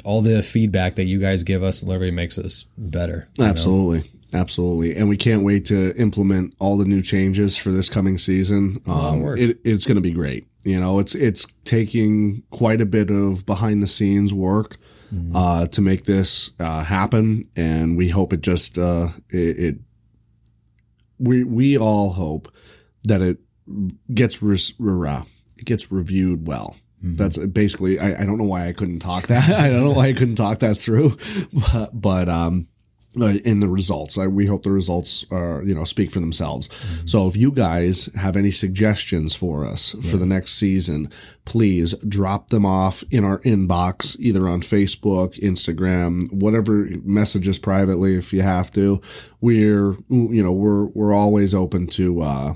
all 0.03 0.22
the 0.22 0.44
feedback 0.44 0.96
that 0.96 1.06
you 1.06 1.18
guys 1.20 1.44
give 1.44 1.63
us 1.63 1.82
literally 1.82 2.12
makes 2.12 2.38
us 2.38 2.68
better. 2.77 3.27
Absolutely. 3.39 3.98
know? 4.00 4.06
Absolutely. 4.33 4.95
And 4.95 5.09
we 5.09 5.17
can't 5.17 5.43
wait 5.43 5.65
to 5.65 5.93
implement 5.97 6.55
all 6.59 6.77
the 6.77 6.85
new 6.85 7.01
changes 7.01 7.57
for 7.57 7.71
this 7.71 7.89
coming 7.89 8.17
season. 8.17 8.81
Um, 8.88 9.25
it, 9.38 9.59
it's 9.63 9.85
going 9.85 9.95
to 9.95 10.01
be 10.01 10.11
great. 10.11 10.47
You 10.63 10.79
know, 10.79 11.00
it's, 11.00 11.15
it's 11.15 11.45
taking 11.65 12.43
quite 12.50 12.81
a 12.81 12.85
bit 12.85 13.09
of 13.09 13.45
behind 13.45 13.81
the 13.83 13.88
scenes 13.88 14.33
work, 14.33 14.77
Mm-hmm. 15.13 15.35
uh, 15.35 15.67
to 15.67 15.81
make 15.81 16.05
this, 16.05 16.51
uh, 16.57 16.85
happen. 16.85 17.43
And 17.57 17.97
we 17.97 18.07
hope 18.07 18.31
it 18.31 18.39
just, 18.39 18.77
uh, 18.77 19.09
it, 19.29 19.59
it 19.59 19.75
we, 21.19 21.43
we 21.43 21.77
all 21.77 22.11
hope 22.11 22.47
that 23.03 23.21
it 23.21 23.39
gets, 24.13 24.41
res, 24.41 24.73
uh, 24.79 25.23
it 25.57 25.65
gets 25.65 25.91
reviewed 25.91 26.47
well. 26.47 26.77
Mm-hmm. 27.03 27.15
That's 27.15 27.38
basically, 27.38 28.00
I, 28.00 28.21
I 28.21 28.25
don't 28.25 28.38
know 28.38 28.45
why 28.45 28.67
I 28.67 28.71
couldn't 28.71 29.00
talk 29.00 29.27
that. 29.27 29.50
I 29.59 29.67
don't 29.69 29.83
know 29.83 29.91
why 29.91 30.07
I 30.07 30.13
couldn't 30.13 30.35
talk 30.35 30.59
that 30.59 30.75
through, 30.77 31.17
but, 31.73 31.89
but, 31.91 32.29
um, 32.29 32.69
uh, 33.20 33.38
in 33.44 33.60
the 33.60 33.68
results. 33.68 34.18
I, 34.18 34.27
we 34.27 34.46
hope 34.46 34.63
the 34.63 34.72
results 34.72 35.25
are, 35.32 35.63
you 35.63 35.75
know, 35.75 35.84
speak 35.84 36.12
for 36.12 36.20
themselves. 36.20 36.70
So 37.06 37.27
if 37.27 37.36
you 37.36 37.51
guys 37.51 38.06
have 38.15 38.38
any 38.38 38.51
suggestions 38.51 39.36
for 39.36 39.65
us 39.65 39.91
for 40.10 40.18
the 40.18 40.25
next 40.25 40.53
season, 40.53 41.10
please 41.44 41.94
drop 42.08 42.50
them 42.50 42.65
off 42.65 43.03
in 43.12 43.25
our 43.25 43.39
inbox, 43.39 44.18
either 44.20 44.48
on 44.48 44.62
Facebook, 44.62 45.38
Instagram, 45.39 46.32
whatever 46.32 46.88
messages 47.03 47.60
privately 47.60 48.15
if 48.15 48.32
you 48.32 48.44
have 48.44 48.72
to. 48.72 49.01
We're, 49.41 49.98
you 50.10 50.44
know, 50.44 50.53
we're, 50.53 50.86
we're 50.86 51.13
always 51.13 51.53
open 51.53 51.88
to, 51.88 52.22
uh, 52.22 52.53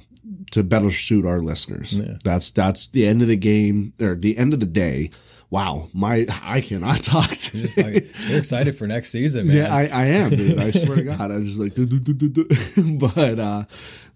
to 0.52 0.64
better 0.64 0.92
suit 0.92 1.26
our 1.26 1.42
listeners. 1.42 1.98
That's, 2.24 2.50
that's 2.52 2.88
the 2.88 3.06
end 3.06 3.22
of 3.22 3.28
the 3.28 3.36
game 3.36 3.94
or 4.00 4.16
the 4.16 4.38
end 4.38 4.54
of 4.54 4.60
the 4.60 4.66
day. 4.66 5.10
Wow. 5.56 5.88
My, 5.94 6.28
I 6.44 6.60
cannot 6.60 7.02
talk 7.04 7.30
today. 7.30 8.10
You're 8.28 8.40
excited 8.40 8.78
for 8.78 8.88
next 8.88 9.10
season, 9.10 9.48
man. 9.48 9.56
Yeah, 9.56 9.74
I, 9.74 9.84
I 9.84 10.06
am, 10.08 10.32
dude. 10.32 10.60
I 10.60 10.72
swear 10.72 10.98
to 10.98 11.04
God, 11.04 11.32
I'm 11.32 11.46
just 11.46 11.62
like, 11.62 11.76
but 13.16 13.40
uh, 13.40 13.64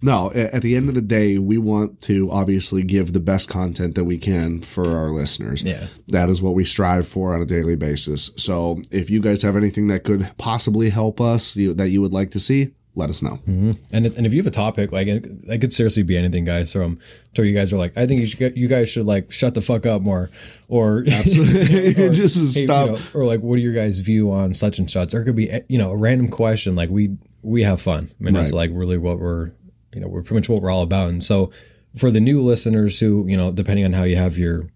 no. 0.01 0.33
At 0.33 0.63
the 0.63 0.75
end 0.75 0.89
of 0.89 0.95
the 0.95 1.01
day, 1.01 1.37
we 1.37 1.57
want 1.57 2.01
to 2.01 2.29
obviously 2.29 2.83
give 2.83 3.13
the 3.13 3.21
best 3.21 3.47
content 3.47 3.95
that 3.95 4.03
we 4.03 4.17
can 4.17 4.59
for 4.59 4.93
our 4.93 5.11
listeners. 5.11 5.63
Yeah. 5.63 5.87
that 6.09 6.29
is 6.29 6.41
what 6.41 6.55
we 6.55 6.65
strive 6.65 7.07
for 7.07 7.33
on 7.33 7.41
a 7.41 7.45
daily 7.45 7.77
basis. 7.77 8.31
So, 8.35 8.81
if 8.91 9.09
you 9.09 9.21
guys 9.21 9.41
have 9.43 9.55
anything 9.55 9.87
that 9.87 10.03
could 10.03 10.29
possibly 10.37 10.89
help 10.89 11.21
us 11.21 11.55
you, 11.55 11.73
that 11.73 11.87
you 11.87 12.01
would 12.01 12.13
like 12.13 12.31
to 12.31 12.39
see, 12.41 12.73
let 12.99 13.09
us 13.09 13.21
know. 13.21 13.39
Mm-hmm. 13.47 13.71
And 13.91 14.05
it's, 14.05 14.15
and 14.15 14.25
if 14.25 14.33
you 14.33 14.39
have 14.39 14.47
a 14.47 14.51
topic, 14.51 14.91
like 14.91 15.07
it, 15.07 15.25
it 15.47 15.59
could 15.59 15.73
seriously 15.73 16.03
be 16.03 16.17
anything, 16.17 16.45
guys. 16.45 16.71
From 16.71 16.99
to 17.33 17.43
you 17.43 17.55
guys 17.55 17.73
are 17.73 17.77
like, 17.77 17.97
I 17.97 18.05
think 18.05 18.21
you 18.21 18.27
should 18.27 18.57
you 18.57 18.67
guys 18.67 18.89
should 18.89 19.05
like 19.05 19.31
shut 19.31 19.55
the 19.55 19.61
fuck 19.61 19.85
up 19.85 20.01
more, 20.01 20.29
or 20.67 21.05
Absolutely, 21.11 21.93
just 22.13 22.55
hey, 22.55 22.61
you 22.61 22.67
stop. 22.67 22.89
know, 22.89 22.97
or 23.13 23.25
like, 23.25 23.41
what 23.41 23.55
are 23.55 23.61
your 23.61 23.73
guys' 23.73 23.99
view 23.99 24.31
on 24.31 24.53
such 24.53 24.77
and 24.77 24.89
such? 24.91 25.13
Or 25.13 25.21
it 25.21 25.25
could 25.25 25.35
be 25.35 25.49
eh, 25.49 25.61
you 25.67 25.77
know 25.77 25.91
a 25.91 25.97
random 25.97 26.29
question. 26.29 26.75
Like 26.75 26.89
we 26.89 27.17
we 27.41 27.63
have 27.63 27.81
fun. 27.81 28.11
I 28.19 28.23
mean, 28.23 28.33
that's 28.33 28.51
like 28.51 28.69
really 28.73 28.97
what 28.97 29.19
we're 29.19 29.51
you 29.93 30.01
know 30.01 30.07
we're 30.07 30.21
pretty 30.21 30.41
much 30.41 30.49
what 30.49 30.61
we're 30.61 30.71
all 30.71 30.83
about. 30.83 31.09
And 31.09 31.23
so 31.23 31.51
for 31.97 32.11
the 32.11 32.19
new 32.19 32.41
listeners 32.41 32.99
who 32.99 33.25
you 33.27 33.37
know, 33.37 33.51
depending 33.51 33.85
on 33.85 33.93
how 33.93 34.03
you 34.03 34.17
have 34.17 34.37
your 34.37 34.67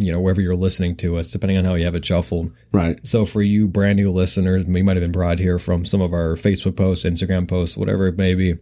you 0.00 0.10
know 0.12 0.20
wherever 0.20 0.40
you're 0.40 0.54
listening 0.54 0.96
to 0.96 1.16
us, 1.18 1.30
depending 1.30 1.58
on 1.58 1.64
how 1.64 1.74
you 1.74 1.84
have 1.84 1.94
it 1.94 2.04
shuffled, 2.04 2.52
right. 2.72 2.98
so 3.06 3.24
for 3.24 3.42
you 3.42 3.68
brand 3.68 3.96
new 3.96 4.10
listeners, 4.10 4.64
we 4.64 4.82
might 4.82 4.96
have 4.96 5.02
been 5.02 5.12
brought 5.12 5.38
here 5.38 5.58
from 5.58 5.84
some 5.84 6.00
of 6.00 6.12
our 6.12 6.34
Facebook 6.36 6.76
posts, 6.76 7.04
Instagram 7.04 7.46
posts, 7.48 7.76
whatever 7.76 8.06
it 8.08 8.16
may 8.18 8.34
be. 8.34 8.54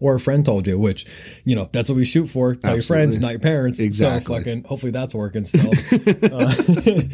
Or 0.00 0.14
a 0.16 0.18
friend 0.20 0.44
told 0.44 0.66
you, 0.66 0.76
which, 0.80 1.06
you 1.44 1.54
know, 1.54 1.68
that's 1.72 1.88
what 1.88 1.94
we 1.94 2.04
shoot 2.04 2.26
for. 2.26 2.56
Tell 2.56 2.74
your 2.74 2.82
friends, 2.82 3.20
not 3.20 3.30
your 3.30 3.38
parents. 3.38 3.78
Exactly. 3.78 4.34
So 4.34 4.40
fucking, 4.40 4.64
hopefully 4.64 4.90
that's 4.90 5.14
working 5.14 5.44
still. 5.44 5.70
Uh, 6.32 6.52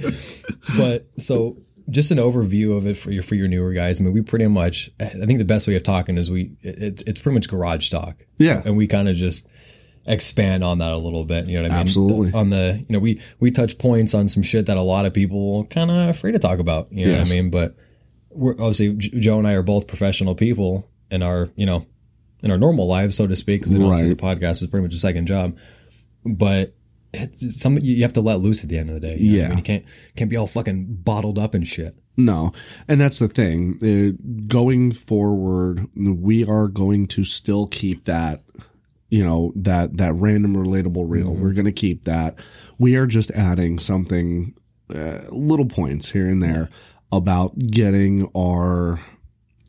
but 0.78 1.06
so 1.18 1.58
just 1.90 2.10
an 2.10 2.18
overview 2.18 2.76
of 2.76 2.86
it 2.86 2.96
for 2.96 3.10
your 3.10 3.22
for 3.22 3.34
your 3.34 3.48
newer 3.48 3.72
guys. 3.72 4.00
I 4.00 4.04
mean, 4.04 4.12
we 4.12 4.22
pretty 4.22 4.46
much. 4.46 4.90
I 5.00 5.04
think 5.08 5.38
the 5.38 5.44
best 5.44 5.66
way 5.66 5.74
of 5.76 5.82
talking 5.82 6.16
is 6.16 6.30
we. 6.30 6.52
it- 6.62 6.78
It's 6.82 7.02
it's 7.02 7.20
pretty 7.20 7.34
much 7.34 7.48
garage 7.48 7.90
talk. 7.90 8.24
Yeah. 8.38 8.62
and 8.64 8.76
we 8.76 8.86
kind 8.86 9.08
of 9.08 9.16
just 9.16 9.46
expand 10.08 10.64
on 10.64 10.78
that 10.78 10.90
a 10.92 10.96
little 10.98 11.24
bit. 11.24 11.48
You 11.48 11.56
know 11.56 11.62
what 11.62 11.70
I 11.72 11.74
mean? 11.74 11.80
Absolutely. 11.82 12.32
On 12.32 12.50
the 12.50 12.84
you 12.88 12.92
know 12.92 12.98
we 12.98 13.20
we 13.38 13.50
touch 13.52 13.78
points 13.78 14.14
on 14.14 14.26
some 14.28 14.42
shit 14.42 14.66
that 14.66 14.76
a 14.76 14.82
lot 14.82 15.06
of 15.06 15.14
people 15.14 15.64
kind 15.66 15.90
of 15.90 16.08
afraid 16.08 16.32
to 16.32 16.38
talk 16.40 16.58
about. 16.58 16.90
You 16.92 17.06
know 17.06 17.12
Yes. 17.12 17.28
what 17.28 17.32
I 17.38 17.40
mean? 17.42 17.50
But 17.50 17.76
we're 18.30 18.52
obviously 18.52 18.94
J- 18.94 19.20
Joe 19.20 19.38
and 19.38 19.46
I 19.46 19.52
are 19.52 19.62
both 19.62 19.86
professional 19.86 20.34
people 20.34 20.88
in 21.10 21.22
our 21.22 21.48
you 21.54 21.66
know 21.66 21.86
in 22.42 22.50
our 22.50 22.58
normal 22.58 22.86
lives, 22.86 23.16
so 23.16 23.26
to 23.26 23.36
speak. 23.36 23.60
Because 23.60 23.74
obviously 23.74 24.08
the 24.08 24.16
podcast 24.16 24.62
is 24.62 24.66
pretty 24.68 24.82
much 24.82 24.94
a 24.94 24.98
second 24.98 25.26
job, 25.26 25.56
but. 26.24 26.74
It's 27.14 27.58
some 27.58 27.78
you 27.78 28.02
have 28.02 28.12
to 28.12 28.20
let 28.20 28.40
loose 28.40 28.62
at 28.64 28.68
the 28.68 28.76
end 28.76 28.90
of 28.90 28.94
the 28.94 29.00
day. 29.00 29.16
you 29.16 29.32
know 29.32 29.38
what 29.38 29.38
I 29.38 29.42
Yeah. 29.44 29.48
mean? 29.48 29.56
you 29.58 29.64
can't 29.64 29.84
can't 30.14 30.28
be 30.30 30.36
all 30.36 30.46
fucking 30.46 30.98
bottled 31.04 31.38
up 31.38 31.54
and 31.54 31.66
shit. 31.66 31.96
No, 32.18 32.52
and 32.86 33.00
that's 33.00 33.18
the 33.18 33.28
thing. 33.28 33.78
Uh, 33.82 34.12
going 34.46 34.92
forward, 34.92 35.86
we 35.96 36.44
are 36.44 36.68
going 36.68 37.06
to 37.06 37.24
still 37.24 37.66
keep 37.66 38.04
that, 38.04 38.42
you 39.10 39.24
know, 39.24 39.52
that 39.56 39.96
that 39.96 40.14
random 40.14 40.54
relatable 40.54 41.04
reel. 41.08 41.34
We're 41.34 41.54
going 41.54 41.64
to 41.66 41.72
keep 41.72 42.04
that. 42.04 42.38
We 42.78 42.96
are 42.96 43.06
just 43.06 43.30
adding 43.32 43.78
something, 43.78 44.54
uh, 44.94 45.20
little 45.30 45.66
points 45.66 46.10
here 46.10 46.28
and 46.28 46.42
there 46.42 46.68
about 47.10 47.58
getting 47.58 48.30
our 48.36 49.00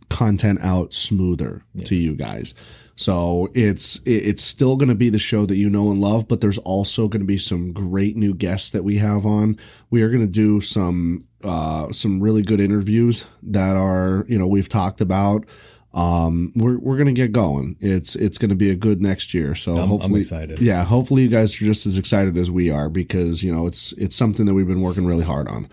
content 0.10 0.60
out 0.62 0.94
smoother 0.94 1.64
to 1.86 1.96
you 1.96 2.16
guys. 2.16 2.54
So 3.00 3.48
it's 3.54 4.02
it's 4.06 4.44
still 4.44 4.76
going 4.76 4.90
to 4.90 4.96
be 4.96 5.10
the 5.10 5.20
show 5.20 5.46
that 5.46 5.56
you 5.56 5.70
know 5.70 5.90
and 5.90 6.02
love, 6.02 6.28
but 6.28 6.42
there's 6.42 6.58
also 6.58 7.08
going 7.08 7.22
to 7.22 7.26
be 7.26 7.38
some 7.38 7.72
great 7.72 8.18
new 8.18 8.34
guests 8.34 8.72
that 8.72 8.84
we 8.84 8.98
have 8.98 9.26
on. 9.26 9.58
We 9.90 10.02
are 10.02 10.10
going 10.10 10.28
to 10.28 10.28
do 10.28 10.60
some 10.60 11.22
uh, 11.42 11.94
some 11.94 12.20
really 12.20 12.42
good 12.42 12.60
interviews 12.60 13.24
that 13.44 13.78
are 13.78 14.26
you 14.28 14.38
know 14.38 14.48
we've 14.48 14.68
talked 14.68 15.00
about. 15.00 15.46
Um, 15.94 16.52
we're 16.56 16.78
we're 16.78 16.98
going 16.98 17.08
to 17.08 17.14
get 17.20 17.32
going. 17.32 17.76
It's 17.80 18.16
it's 18.16 18.38
going 18.38 18.50
to 18.50 18.56
be 18.56 18.70
a 18.70 18.76
good 18.76 19.02
next 19.02 19.34
year. 19.34 19.56
So 19.56 19.74
I'm 19.74 19.88
hopefully, 19.88 20.20
excited. 20.20 20.60
Yeah, 20.60 20.84
hopefully 20.84 21.24
you 21.24 21.30
guys 21.30 21.60
are 21.62 21.66
just 21.66 21.88
as 21.88 21.98
excited 21.98 22.38
as 22.38 22.52
we 22.52 22.70
are 22.70 22.90
because 22.90 23.42
you 23.44 23.54
know 23.54 23.66
it's 23.66 23.92
it's 23.94 24.16
something 24.16 24.46
that 24.46 24.54
we've 24.54 24.68
been 24.68 24.82
working 24.82 25.06
really 25.06 25.26
hard 25.26 25.48
on. 25.48 25.68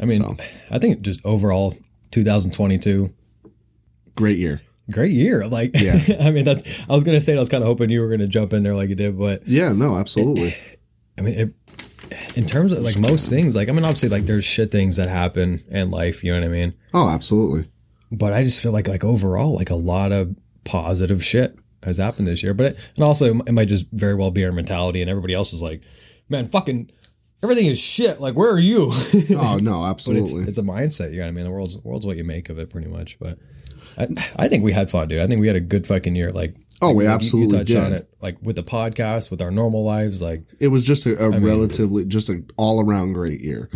I 0.00 0.04
mean, 0.06 0.20
So. 0.22 0.36
I 0.70 0.78
think 0.78 1.02
just 1.02 1.20
overall 1.24 1.76
2022 2.12 3.12
Great 4.16 4.38
year. 4.38 4.62
great 4.90 5.12
year. 5.12 5.46
Like, 5.46 5.72
Yeah. 5.74 6.00
I 6.20 6.30
mean, 6.30 6.44
that's, 6.44 6.62
I 6.88 6.94
was 6.94 7.04
going 7.04 7.16
to 7.16 7.20
say, 7.20 7.36
I 7.36 7.38
was 7.38 7.48
kind 7.48 7.62
of 7.62 7.68
hoping 7.68 7.90
you 7.90 8.00
were 8.00 8.08
going 8.08 8.20
to 8.20 8.26
jump 8.26 8.52
in 8.52 8.62
there 8.64 8.74
like 8.74 8.88
you 8.88 8.94
did, 8.96 9.16
but 9.18 9.46
Yeah, 9.46 9.72
no, 9.72 9.96
absolutely. 9.96 10.56
I 11.16 11.20
mean, 11.20 11.34
it, 11.34 11.54
in 12.36 12.46
terms 12.46 12.72
of 12.72 12.82
like 12.82 12.98
most 12.98 13.28
things, 13.28 13.54
like, 13.54 13.68
I 13.68 13.72
mean, 13.72 13.84
obviously, 13.84 14.08
like 14.08 14.24
there's 14.24 14.44
shit 14.44 14.72
things 14.72 14.96
that 14.96 15.06
happen 15.08 15.62
in 15.70 15.90
life, 15.90 16.24
you 16.24 16.32
know 16.32 16.40
what 16.40 16.46
I 16.46 16.48
mean? 16.48 16.74
Oh, 16.94 17.08
absolutely. 17.08 17.70
But 18.10 18.32
I 18.32 18.42
just 18.42 18.60
feel 18.60 18.72
like, 18.72 18.88
like 18.88 19.04
overall, 19.04 19.54
like 19.54 19.70
a 19.70 19.74
lot 19.74 20.12
of 20.12 20.34
positive 20.64 21.24
shit 21.24 21.58
has 21.82 21.98
happened 21.98 22.26
this 22.26 22.42
year. 22.42 22.54
But 22.54 22.66
it, 22.66 22.78
and 22.96 23.04
also, 23.04 23.38
it 23.40 23.52
might 23.52 23.68
just 23.68 23.86
very 23.92 24.14
well 24.14 24.30
be 24.30 24.44
our 24.44 24.52
mentality, 24.52 25.00
and 25.00 25.10
everybody 25.10 25.34
else 25.34 25.52
is 25.52 25.62
like, 25.62 25.82
man, 26.28 26.46
fucking 26.46 26.90
everything 27.42 27.66
is 27.66 27.78
shit. 27.78 28.20
Like, 28.20 28.34
where 28.34 28.50
are 28.50 28.58
you? 28.58 28.90
Oh 29.30 29.58
no, 29.62 29.82
But 29.82 29.90
it's, 29.90 29.90
absolutely. 29.90 30.44
it's 30.44 30.58
a 30.58 30.62
mindset. 30.62 31.10
You 31.12 31.18
know 31.18 31.24
what 31.24 31.28
I 31.28 31.32
mean? 31.32 31.44
The 31.44 31.50
world's 31.50 31.74
the 31.80 31.86
world's 31.86 32.06
what 32.06 32.16
you 32.16 32.24
make 32.24 32.48
of 32.48 32.58
it, 32.58 32.70
pretty 32.70 32.88
much. 32.88 33.18
But 33.18 33.38
I, 33.96 34.08
I 34.36 34.48
think 34.48 34.64
we 34.64 34.72
had 34.72 34.90
fun, 34.90 35.08
dude. 35.08 35.20
I 35.22 35.26
think 35.26 35.40
we 35.40 35.46
had 35.46 35.56
a 35.56 35.60
good 35.60 35.86
fucking 35.86 36.14
year. 36.14 36.32
Like, 36.32 36.56
Oh, 36.80 36.88
like, 36.88 36.96
we 36.96 37.04
you- 37.04 37.08
you 37.10 37.14
absolutely 37.14 37.58
touched 37.58 37.76
on 37.76 37.90
did. 37.90 38.00
it, 38.02 38.10
like 38.20 38.36
with 38.40 38.56
the 38.56 38.62
podcast, 38.62 39.30
with 39.30 39.42
our 39.42 39.50
normal 39.50 39.84
lives. 39.84 40.22
Like, 40.22 40.44
it 40.60 40.68
was 40.68 40.86
just 40.86 41.06
a, 41.06 41.20
a 41.22 41.30
relatively 41.40 42.04
just 42.04 42.28
an 42.28 42.46
all 42.56 42.80
around 42.84 43.14
great 43.14 43.40
year 43.40 43.68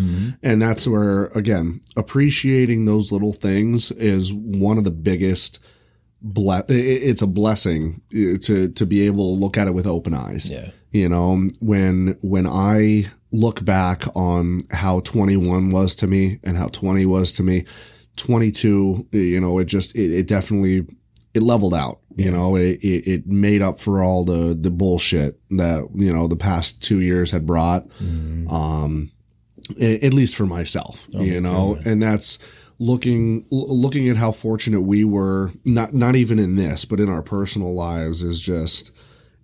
and 0.43 0.63
that's 0.63 0.87
where 0.87 1.25
again 1.35 1.81
appreciating 1.97 2.85
those 2.85 3.11
little 3.13 3.33
things 3.33 3.91
is 3.93 4.33
one 4.33 4.79
of 4.79 4.85
the 4.85 4.91
biggest 4.91 5.59
ble- 6.23 6.63
it's 6.69 7.23
a 7.23 7.27
blessing 7.27 8.01
uh, 8.15 8.39
to 8.43 8.69
to 8.71 8.87
be 8.87 9.07
able 9.07 9.35
to 9.35 9.41
look 9.41 9.57
at 9.59 9.67
it 9.67 9.75
with 9.75 9.87
open 9.87 10.15
eyes 10.15 10.49
yeah, 10.51 10.71
you 10.93 11.09
know 11.09 11.49
when 11.61 12.17
when 12.23 12.47
i 12.47 13.05
look 13.33 13.65
back 13.65 14.05
on 14.15 14.61
how 14.71 15.01
21 15.01 15.71
was 15.71 15.97
to 15.97 16.07
me 16.07 16.39
and 16.45 16.57
how 16.57 16.69
20 16.69 17.05
was 17.07 17.33
to 17.33 17.43
me 17.43 17.65
22 18.17 19.09
you 19.13 19.41
know 19.41 19.59
it 19.59 19.65
just 19.65 19.95
it, 19.97 20.13
it 20.13 20.29
definitely 20.29 20.87
it 21.35 21.43
leveled 21.43 21.75
out 21.75 22.01
you 22.17 22.31
know 22.31 22.57
it, 22.57 22.79
it, 22.83 23.27
made 23.27 23.63
up 23.63 23.79
for 23.79 24.03
all 24.03 24.25
the 24.25 24.55
the 24.55 24.71
bullshit 24.71 25.41
that 25.51 25.89
you 25.95 26.13
know 26.13 26.29
the 26.29 26.37
past 26.37 26.83
two 26.83 27.01
years 27.01 27.31
had 27.31 27.47
brought 27.47 27.87
um 28.51 29.11
at 29.81 30.13
least 30.13 30.37
for 30.37 30.47
myself 30.47 31.07
you 31.25 31.41
know 31.41 31.79
and 31.87 32.03
that's 32.03 32.39
looking 32.79 33.47
l- 33.53 33.81
looking 33.81 34.09
at 34.09 34.17
how 34.17 34.33
fortunate 34.33 34.83
we 34.83 35.05
were 35.05 35.53
not 35.65 35.95
not 35.95 36.17
even 36.17 36.39
in 36.39 36.57
this 36.57 36.85
but 36.85 37.01
in 37.01 37.09
our 37.09 37.23
personal 37.23 37.73
lives 37.75 38.23
is 38.23 38.41
just 38.41 38.91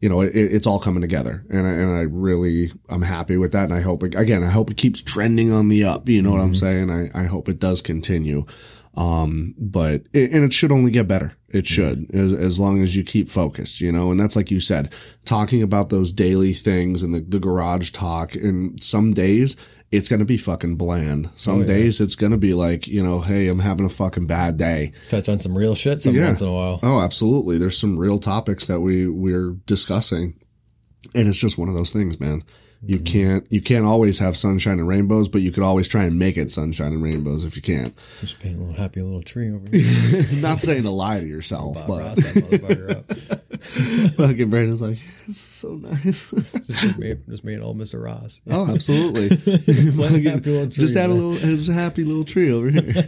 you 0.01 0.09
know, 0.09 0.21
it, 0.21 0.31
it's 0.35 0.67
all 0.67 0.79
coming 0.79 1.01
together, 1.01 1.45
and 1.51 1.67
I, 1.67 1.71
and 1.71 1.91
I 1.91 2.03
really 2.03 2.71
I'm 2.89 3.03
happy 3.03 3.37
with 3.37 3.53
that, 3.53 3.65
and 3.65 3.75
I 3.75 3.81
hope 3.81 4.05
it, 4.05 4.15
again 4.15 4.45
I 4.45 4.49
hope 4.49 4.71
it 4.71 4.77
keeps 4.77 5.03
trending 5.03 5.53
on 5.53 5.69
the 5.69 5.85
up. 5.85 6.09
You 6.09 6.23
know 6.23 6.31
what 6.31 6.41
I'm 6.41 6.55
saying? 6.55 6.91
I, 6.91 7.11
I 7.19 7.25
hope 7.25 7.49
it 7.49 7.59
does 7.59 7.83
continue, 7.83 8.47
um, 8.95 9.55
but 9.59 10.03
it, 10.13 10.31
and 10.31 10.45
it 10.45 10.53
should 10.53 10.71
only 10.71 10.93
get 10.93 11.09
better. 11.09 11.33
It 11.51 11.67
should 11.67 12.15
as 12.15 12.33
as 12.33 12.61
long 12.61 12.83
as 12.83 12.95
you 12.95 13.03
keep 13.05 13.29
focused. 13.29 13.81
You 13.81 13.91
know, 13.91 14.11
and 14.11 14.21
that's 14.21 14.37
like 14.37 14.51
you 14.51 14.61
said, 14.61 14.93
talking 15.25 15.63
about 15.63 15.89
those 15.89 16.13
daily 16.13 16.53
things 16.53 17.03
and 17.03 17.15
the, 17.15 17.21
the 17.21 17.41
garage 17.41 17.91
talk. 17.91 18.35
And 18.35 18.83
some 18.83 19.13
days 19.15 19.57
it's 19.91 20.11
gonna 20.11 20.27
be 20.27 20.37
fucking 20.37 20.77
bland. 20.77 21.31
Some 21.37 21.61
oh, 21.61 21.65
days 21.65 22.01
it's 22.03 22.17
gonna 22.17 22.37
be 22.37 22.53
like 22.53 22.87
you 22.87 23.03
know, 23.03 23.21
hey, 23.21 23.49
I'm 23.49 23.61
having 23.61 23.87
a 23.87 23.91
fucking 23.91 24.27
bad 24.27 24.59
day. 24.59 24.93
touch 25.09 25.31
on 25.31 25.39
some 25.39 25.57
real 25.57 25.75
shit 25.75 26.03
some 26.03 26.15
Yeah. 26.15 26.27
once 26.27 26.43
in 26.43 26.49
a 26.49 26.53
while. 26.53 26.81
Oh, 26.83 27.01
absolutely. 27.01 27.57
There's 27.57 27.79
some 27.79 27.99
real 27.99 28.19
topics 28.19 28.67
that 28.67 28.81
we 28.81 29.09
we're 29.09 29.53
discussing, 29.65 30.35
and 31.15 31.29
it's 31.29 31.39
just 31.39 31.57
one 31.57 31.71
of 31.71 31.75
those 31.75 31.93
things, 31.93 32.21
man. 32.21 32.43
You 32.81 32.99
mm-hmm. 32.99 33.05
can't 33.05 33.47
you 33.51 33.61
can't 33.61 33.85
always 33.85 34.21
have 34.21 34.37
sunshine 34.37 34.79
and 34.79 34.87
rainbows, 34.87 35.29
but 35.29 35.41
you 35.41 35.51
could 35.51 35.65
always 35.65 35.89
try 35.89 36.05
and 36.05 36.17
make 36.17 36.37
it 36.37 36.53
sunshine 36.53 36.93
and 36.93 37.03
rainbows 37.03 37.45
if 37.45 37.57
you 37.57 37.63
can. 37.63 37.93
Just 38.21 38.39
paint 38.39 38.57
a 38.57 38.61
little 38.61 38.75
happy 38.75 39.03
little 39.03 39.23
tree 39.23 39.51
over 39.51 39.67
here. 39.73 40.41
Not 40.41 40.61
saying 40.61 40.85
to 40.85 40.91
lie 40.91 41.19
to 41.19 41.27
yourself, 41.27 41.75
Bob 41.75 41.89
but 41.89 41.99
Ross 41.99 42.33
that 42.33 42.45
motherfucker 42.45 42.97
up. 42.97 43.49
fucking 44.17 44.49
Brandon's 44.49 44.81
like, 44.81 44.99
is 45.27 45.37
so 45.37 45.75
nice. 45.75 46.31
Just 46.31 46.99
made, 47.01 47.29
just 47.29 47.43
made 47.43 47.61
old 47.61 47.77
Mr. 47.77 48.03
Ross. 48.03 48.41
oh, 48.49 48.71
absolutely. 48.71 49.37
One 50.01 50.23
happy 50.23 50.51
little 50.51 50.71
tree, 50.71 50.81
just 50.81 50.95
add 50.95 51.11
a 51.11 51.13
little, 51.13 51.35
just 51.35 51.71
a 51.71 51.75
happy 51.75 52.05
little 52.05 52.25
tree 52.25 52.53
over 52.53 52.71
here. 52.71 53.05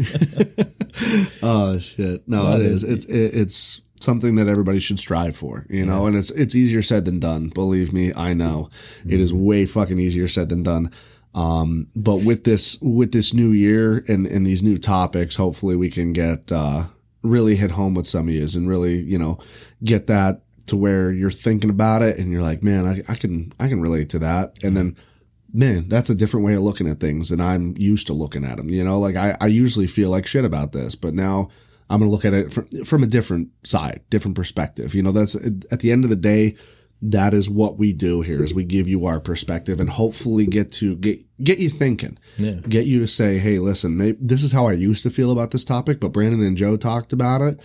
oh 1.44 1.78
shit! 1.78 2.26
No, 2.26 2.42
No, 2.42 2.56
it 2.56 2.66
is. 2.66 2.82
It's 2.82 3.04
it, 3.04 3.36
it's 3.36 3.82
something 4.00 4.34
that 4.36 4.48
everybody 4.48 4.80
should 4.80 4.98
strive 4.98 5.36
for, 5.36 5.66
you 5.68 5.84
know. 5.84 6.06
And 6.06 6.16
it's 6.16 6.30
it's 6.30 6.54
easier 6.54 6.82
said 6.82 7.04
than 7.04 7.20
done. 7.20 7.48
Believe 7.48 7.92
me, 7.92 8.12
I 8.14 8.32
know 8.32 8.70
it 9.06 9.20
is 9.20 9.32
way 9.32 9.66
fucking 9.66 9.98
easier 9.98 10.28
said 10.28 10.48
than 10.48 10.62
done. 10.62 10.90
Um, 11.34 11.86
but 11.94 12.24
with 12.24 12.44
this 12.44 12.78
with 12.80 13.12
this 13.12 13.32
new 13.32 13.50
year 13.50 14.04
and 14.08 14.26
and 14.26 14.46
these 14.46 14.62
new 14.62 14.76
topics, 14.76 15.36
hopefully 15.36 15.76
we 15.76 15.90
can 15.90 16.12
get 16.12 16.50
uh, 16.50 16.84
really 17.22 17.56
hit 17.56 17.72
home 17.72 17.94
with 17.94 18.06
some 18.06 18.28
of 18.28 18.34
yous 18.34 18.54
and 18.54 18.68
really 18.68 19.00
you 19.00 19.18
know 19.18 19.38
get 19.84 20.06
that 20.08 20.42
to 20.66 20.76
where 20.76 21.10
you're 21.12 21.30
thinking 21.30 21.70
about 21.70 22.02
it 22.02 22.18
and 22.18 22.30
you're 22.30 22.42
like, 22.42 22.62
man, 22.62 22.86
I, 22.86 23.12
I 23.12 23.14
can 23.14 23.52
I 23.60 23.68
can 23.68 23.80
relate 23.80 24.08
to 24.10 24.18
that, 24.20 24.62
and 24.64 24.76
then 24.76 24.96
man, 25.52 25.88
that's 25.88 26.10
a 26.10 26.14
different 26.14 26.46
way 26.46 26.54
of 26.54 26.62
looking 26.62 26.88
at 26.88 27.00
things 27.00 27.28
than 27.28 27.40
I'm 27.40 27.74
used 27.76 28.06
to 28.08 28.12
looking 28.12 28.44
at 28.44 28.56
them. 28.56 28.68
You 28.68 28.84
know, 28.84 28.98
like 28.98 29.16
I, 29.16 29.36
I 29.40 29.46
usually 29.46 29.86
feel 29.86 30.10
like 30.10 30.26
shit 30.26 30.44
about 30.44 30.72
this, 30.72 30.94
but 30.94 31.14
now 31.14 31.50
I'm 31.90 31.98
going 31.98 32.08
to 32.08 32.14
look 32.14 32.24
at 32.24 32.32
it 32.32 32.52
from, 32.52 32.68
from 32.84 33.02
a 33.02 33.06
different 33.06 33.50
side, 33.64 34.00
different 34.10 34.36
perspective. 34.36 34.94
You 34.94 35.02
know, 35.02 35.12
that's 35.12 35.34
at 35.34 35.80
the 35.80 35.90
end 35.92 36.04
of 36.04 36.10
the 36.10 36.16
day, 36.16 36.56
that 37.02 37.32
is 37.34 37.48
what 37.48 37.78
we 37.78 37.92
do 37.94 38.20
here 38.20 38.42
is 38.42 38.52
we 38.54 38.62
give 38.62 38.86
you 38.86 39.06
our 39.06 39.20
perspective 39.20 39.80
and 39.80 39.88
hopefully 39.88 40.46
get 40.46 40.70
to 40.72 40.96
get, 40.96 41.18
get 41.42 41.58
you 41.58 41.70
thinking, 41.70 42.18
Yeah. 42.36 42.52
get 42.68 42.86
you 42.86 42.98
to 43.00 43.06
say, 43.06 43.38
Hey, 43.38 43.58
listen, 43.58 43.96
maybe 43.96 44.18
this 44.20 44.44
is 44.44 44.52
how 44.52 44.66
I 44.68 44.72
used 44.72 45.02
to 45.04 45.10
feel 45.10 45.32
about 45.32 45.50
this 45.50 45.64
topic, 45.64 45.98
but 45.98 46.12
Brandon 46.12 46.42
and 46.42 46.56
Joe 46.56 46.76
talked 46.76 47.12
about 47.12 47.40
it. 47.40 47.58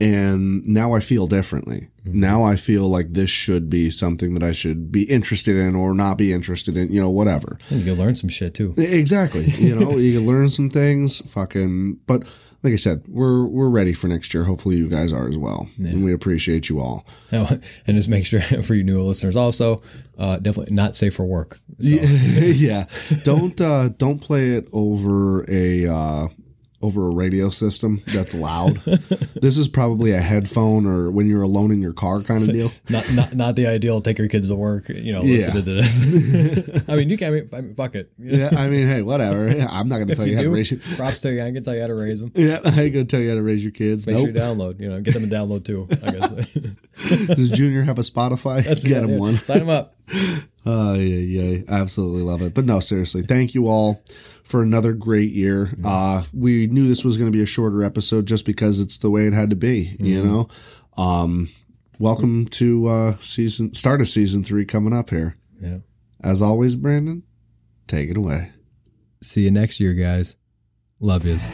And 0.00 0.64
now 0.66 0.92
I 0.94 1.00
feel 1.00 1.26
differently. 1.26 1.88
Mm-hmm. 2.06 2.20
Now 2.20 2.44
I 2.44 2.54
feel 2.56 2.88
like 2.88 3.12
this 3.14 3.30
should 3.30 3.68
be 3.68 3.90
something 3.90 4.32
that 4.34 4.44
I 4.44 4.52
should 4.52 4.92
be 4.92 5.02
interested 5.02 5.56
in 5.56 5.74
or 5.74 5.92
not 5.92 6.16
be 6.16 6.32
interested 6.32 6.76
in, 6.76 6.92
you 6.92 7.00
know, 7.00 7.10
whatever. 7.10 7.58
And 7.68 7.80
you 7.80 7.84
can 7.84 7.94
learn 8.02 8.14
some 8.14 8.30
shit 8.30 8.54
too. 8.54 8.74
Exactly. 8.78 9.44
You 9.44 9.74
know, 9.78 9.96
you 9.98 10.18
can 10.18 10.26
learn 10.26 10.48
some 10.50 10.70
things. 10.70 11.18
Fucking, 11.32 11.98
but 12.06 12.22
like 12.62 12.72
I 12.72 12.76
said, 12.76 13.04
we're 13.06 13.44
we're 13.44 13.68
ready 13.68 13.92
for 13.92 14.08
next 14.08 14.34
year. 14.34 14.44
Hopefully, 14.44 14.76
you 14.76 14.88
guys 14.88 15.12
are 15.12 15.28
as 15.28 15.38
well, 15.38 15.68
and 15.78 16.04
we 16.04 16.12
appreciate 16.12 16.68
you 16.68 16.80
all. 16.80 17.06
and 17.30 17.62
just 17.86 18.08
make 18.08 18.26
sure 18.26 18.40
for 18.62 18.74
you 18.74 18.82
new 18.82 19.02
listeners 19.02 19.36
also, 19.36 19.80
uh, 20.18 20.38
definitely 20.38 20.74
not 20.74 20.96
safe 20.96 21.14
for 21.14 21.24
work. 21.24 21.60
So, 21.80 21.94
yeah, 21.94 22.86
don't 23.22 23.60
uh, 23.60 23.90
don't 23.90 24.18
play 24.18 24.50
it 24.50 24.68
over 24.72 25.48
a 25.48 25.86
uh, 25.86 26.28
over 26.80 27.08
a 27.08 27.10
radio 27.10 27.48
system 27.48 28.00
that's 28.06 28.34
loud. 28.34 28.76
this 29.34 29.58
is 29.58 29.66
probably 29.66 30.12
a 30.12 30.20
headphone 30.20 30.86
or 30.86 31.10
when 31.10 31.26
you're 31.26 31.42
alone 31.42 31.72
in 31.72 31.82
your 31.82 31.92
car 31.92 32.20
kind 32.20 32.40
of 32.42 32.48
deal. 32.54 32.70
not 32.88 33.12
not 33.14 33.34
not 33.34 33.56
the 33.56 33.66
ideal. 33.66 34.00
Take 34.00 34.18
your 34.18 34.28
kids 34.28 34.48
to 34.48 34.54
work. 34.54 34.88
You 34.88 35.12
know, 35.12 35.22
listen 35.22 35.56
Yeah. 35.56 35.62
to 35.62 35.74
this. 35.74 36.84
I 36.88 36.94
mean, 36.94 37.08
you 37.10 37.18
can. 37.18 37.28
I 37.28 37.30
mean, 37.36 37.48
I 37.52 37.60
mean, 37.62 37.74
fuck 37.74 37.96
it. 37.96 38.12
You 38.18 38.32
know, 38.36 38.38
Yeah, 38.52 38.58
I 38.58 38.68
mean, 38.68 38.86
hey, 38.86 39.02
whatever. 39.02 39.48
I'm 39.48 39.88
not 39.88 39.96
going 39.96 40.06
to 40.08 40.14
tell 40.14 40.26
you, 40.26 40.36
how 40.36 40.42
to 40.42 40.50
raise 40.50 40.70
your. 40.70 40.78
props 40.96 41.20
to 41.22 41.32
you. 41.32 41.42
I 41.42 41.50
can 41.50 41.64
tell 41.64 41.74
you 41.74 41.80
how 41.80 41.88
to 41.88 41.94
raise 41.96 42.20
them. 42.20 42.30
Yeah, 42.36 42.60
I 42.64 42.82
ain't 42.82 42.92
gonna 42.94 43.04
tell 43.06 43.20
you 43.20 43.30
how 43.30 43.34
to 43.34 43.42
raise 43.42 43.64
your 43.64 43.72
kids. 43.72 44.06
Make 44.06 44.14
nope. 44.16 44.26
sure 44.26 44.34
you 44.34 44.40
download. 44.40 44.80
You 44.80 44.88
know, 44.90 45.00
get 45.00 45.14
them 45.14 45.28
to 45.28 45.34
download 45.34 45.64
too. 45.64 45.88
I 46.06 46.10
guess. 46.12 47.26
Does 47.26 47.50
Junior 47.50 47.82
have 47.82 47.98
a 47.98 48.02
Spotify? 48.02 48.62
Get 48.84 49.02
him 49.02 49.18
one. 49.18 49.36
Sign 49.36 49.62
him 49.62 49.68
up. 49.68 49.94
Oh 50.64 50.94
yeah, 50.94 51.00
yeah, 51.00 51.62
I 51.68 51.80
absolutely 51.80 52.22
love 52.22 52.42
it. 52.42 52.54
But 52.54 52.66
no, 52.66 52.78
seriously, 52.80 53.22
thank 53.22 53.54
you 53.54 53.68
all 53.68 54.02
for 54.48 54.62
another 54.62 54.94
great 54.94 55.32
year. 55.32 55.74
Uh, 55.84 56.24
we 56.32 56.66
knew 56.66 56.88
this 56.88 57.04
was 57.04 57.18
going 57.18 57.30
to 57.30 57.36
be 57.36 57.42
a 57.42 57.46
shorter 57.46 57.84
episode 57.84 58.26
just 58.26 58.46
because 58.46 58.80
it's 58.80 58.98
the 58.98 59.10
way 59.10 59.26
it 59.26 59.34
had 59.34 59.50
to 59.50 59.56
be. 59.56 59.94
You 60.00 60.24
know, 60.24 60.48
um, 60.96 61.48
welcome 61.98 62.46
to 62.46 62.86
uh, 62.88 63.16
season 63.18 63.74
start 63.74 64.00
of 64.00 64.08
season 64.08 64.42
three 64.42 64.64
coming 64.64 64.94
up 64.94 65.10
here. 65.10 65.36
Yeah. 65.60 65.78
As 66.22 66.42
always, 66.42 66.76
Brandon, 66.76 67.22
take 67.86 68.10
it 68.10 68.16
away. 68.16 68.50
See 69.22 69.42
you 69.42 69.50
next 69.50 69.80
year, 69.80 69.92
guys. 69.92 70.36
Love 70.98 71.24
yous. 71.24 71.46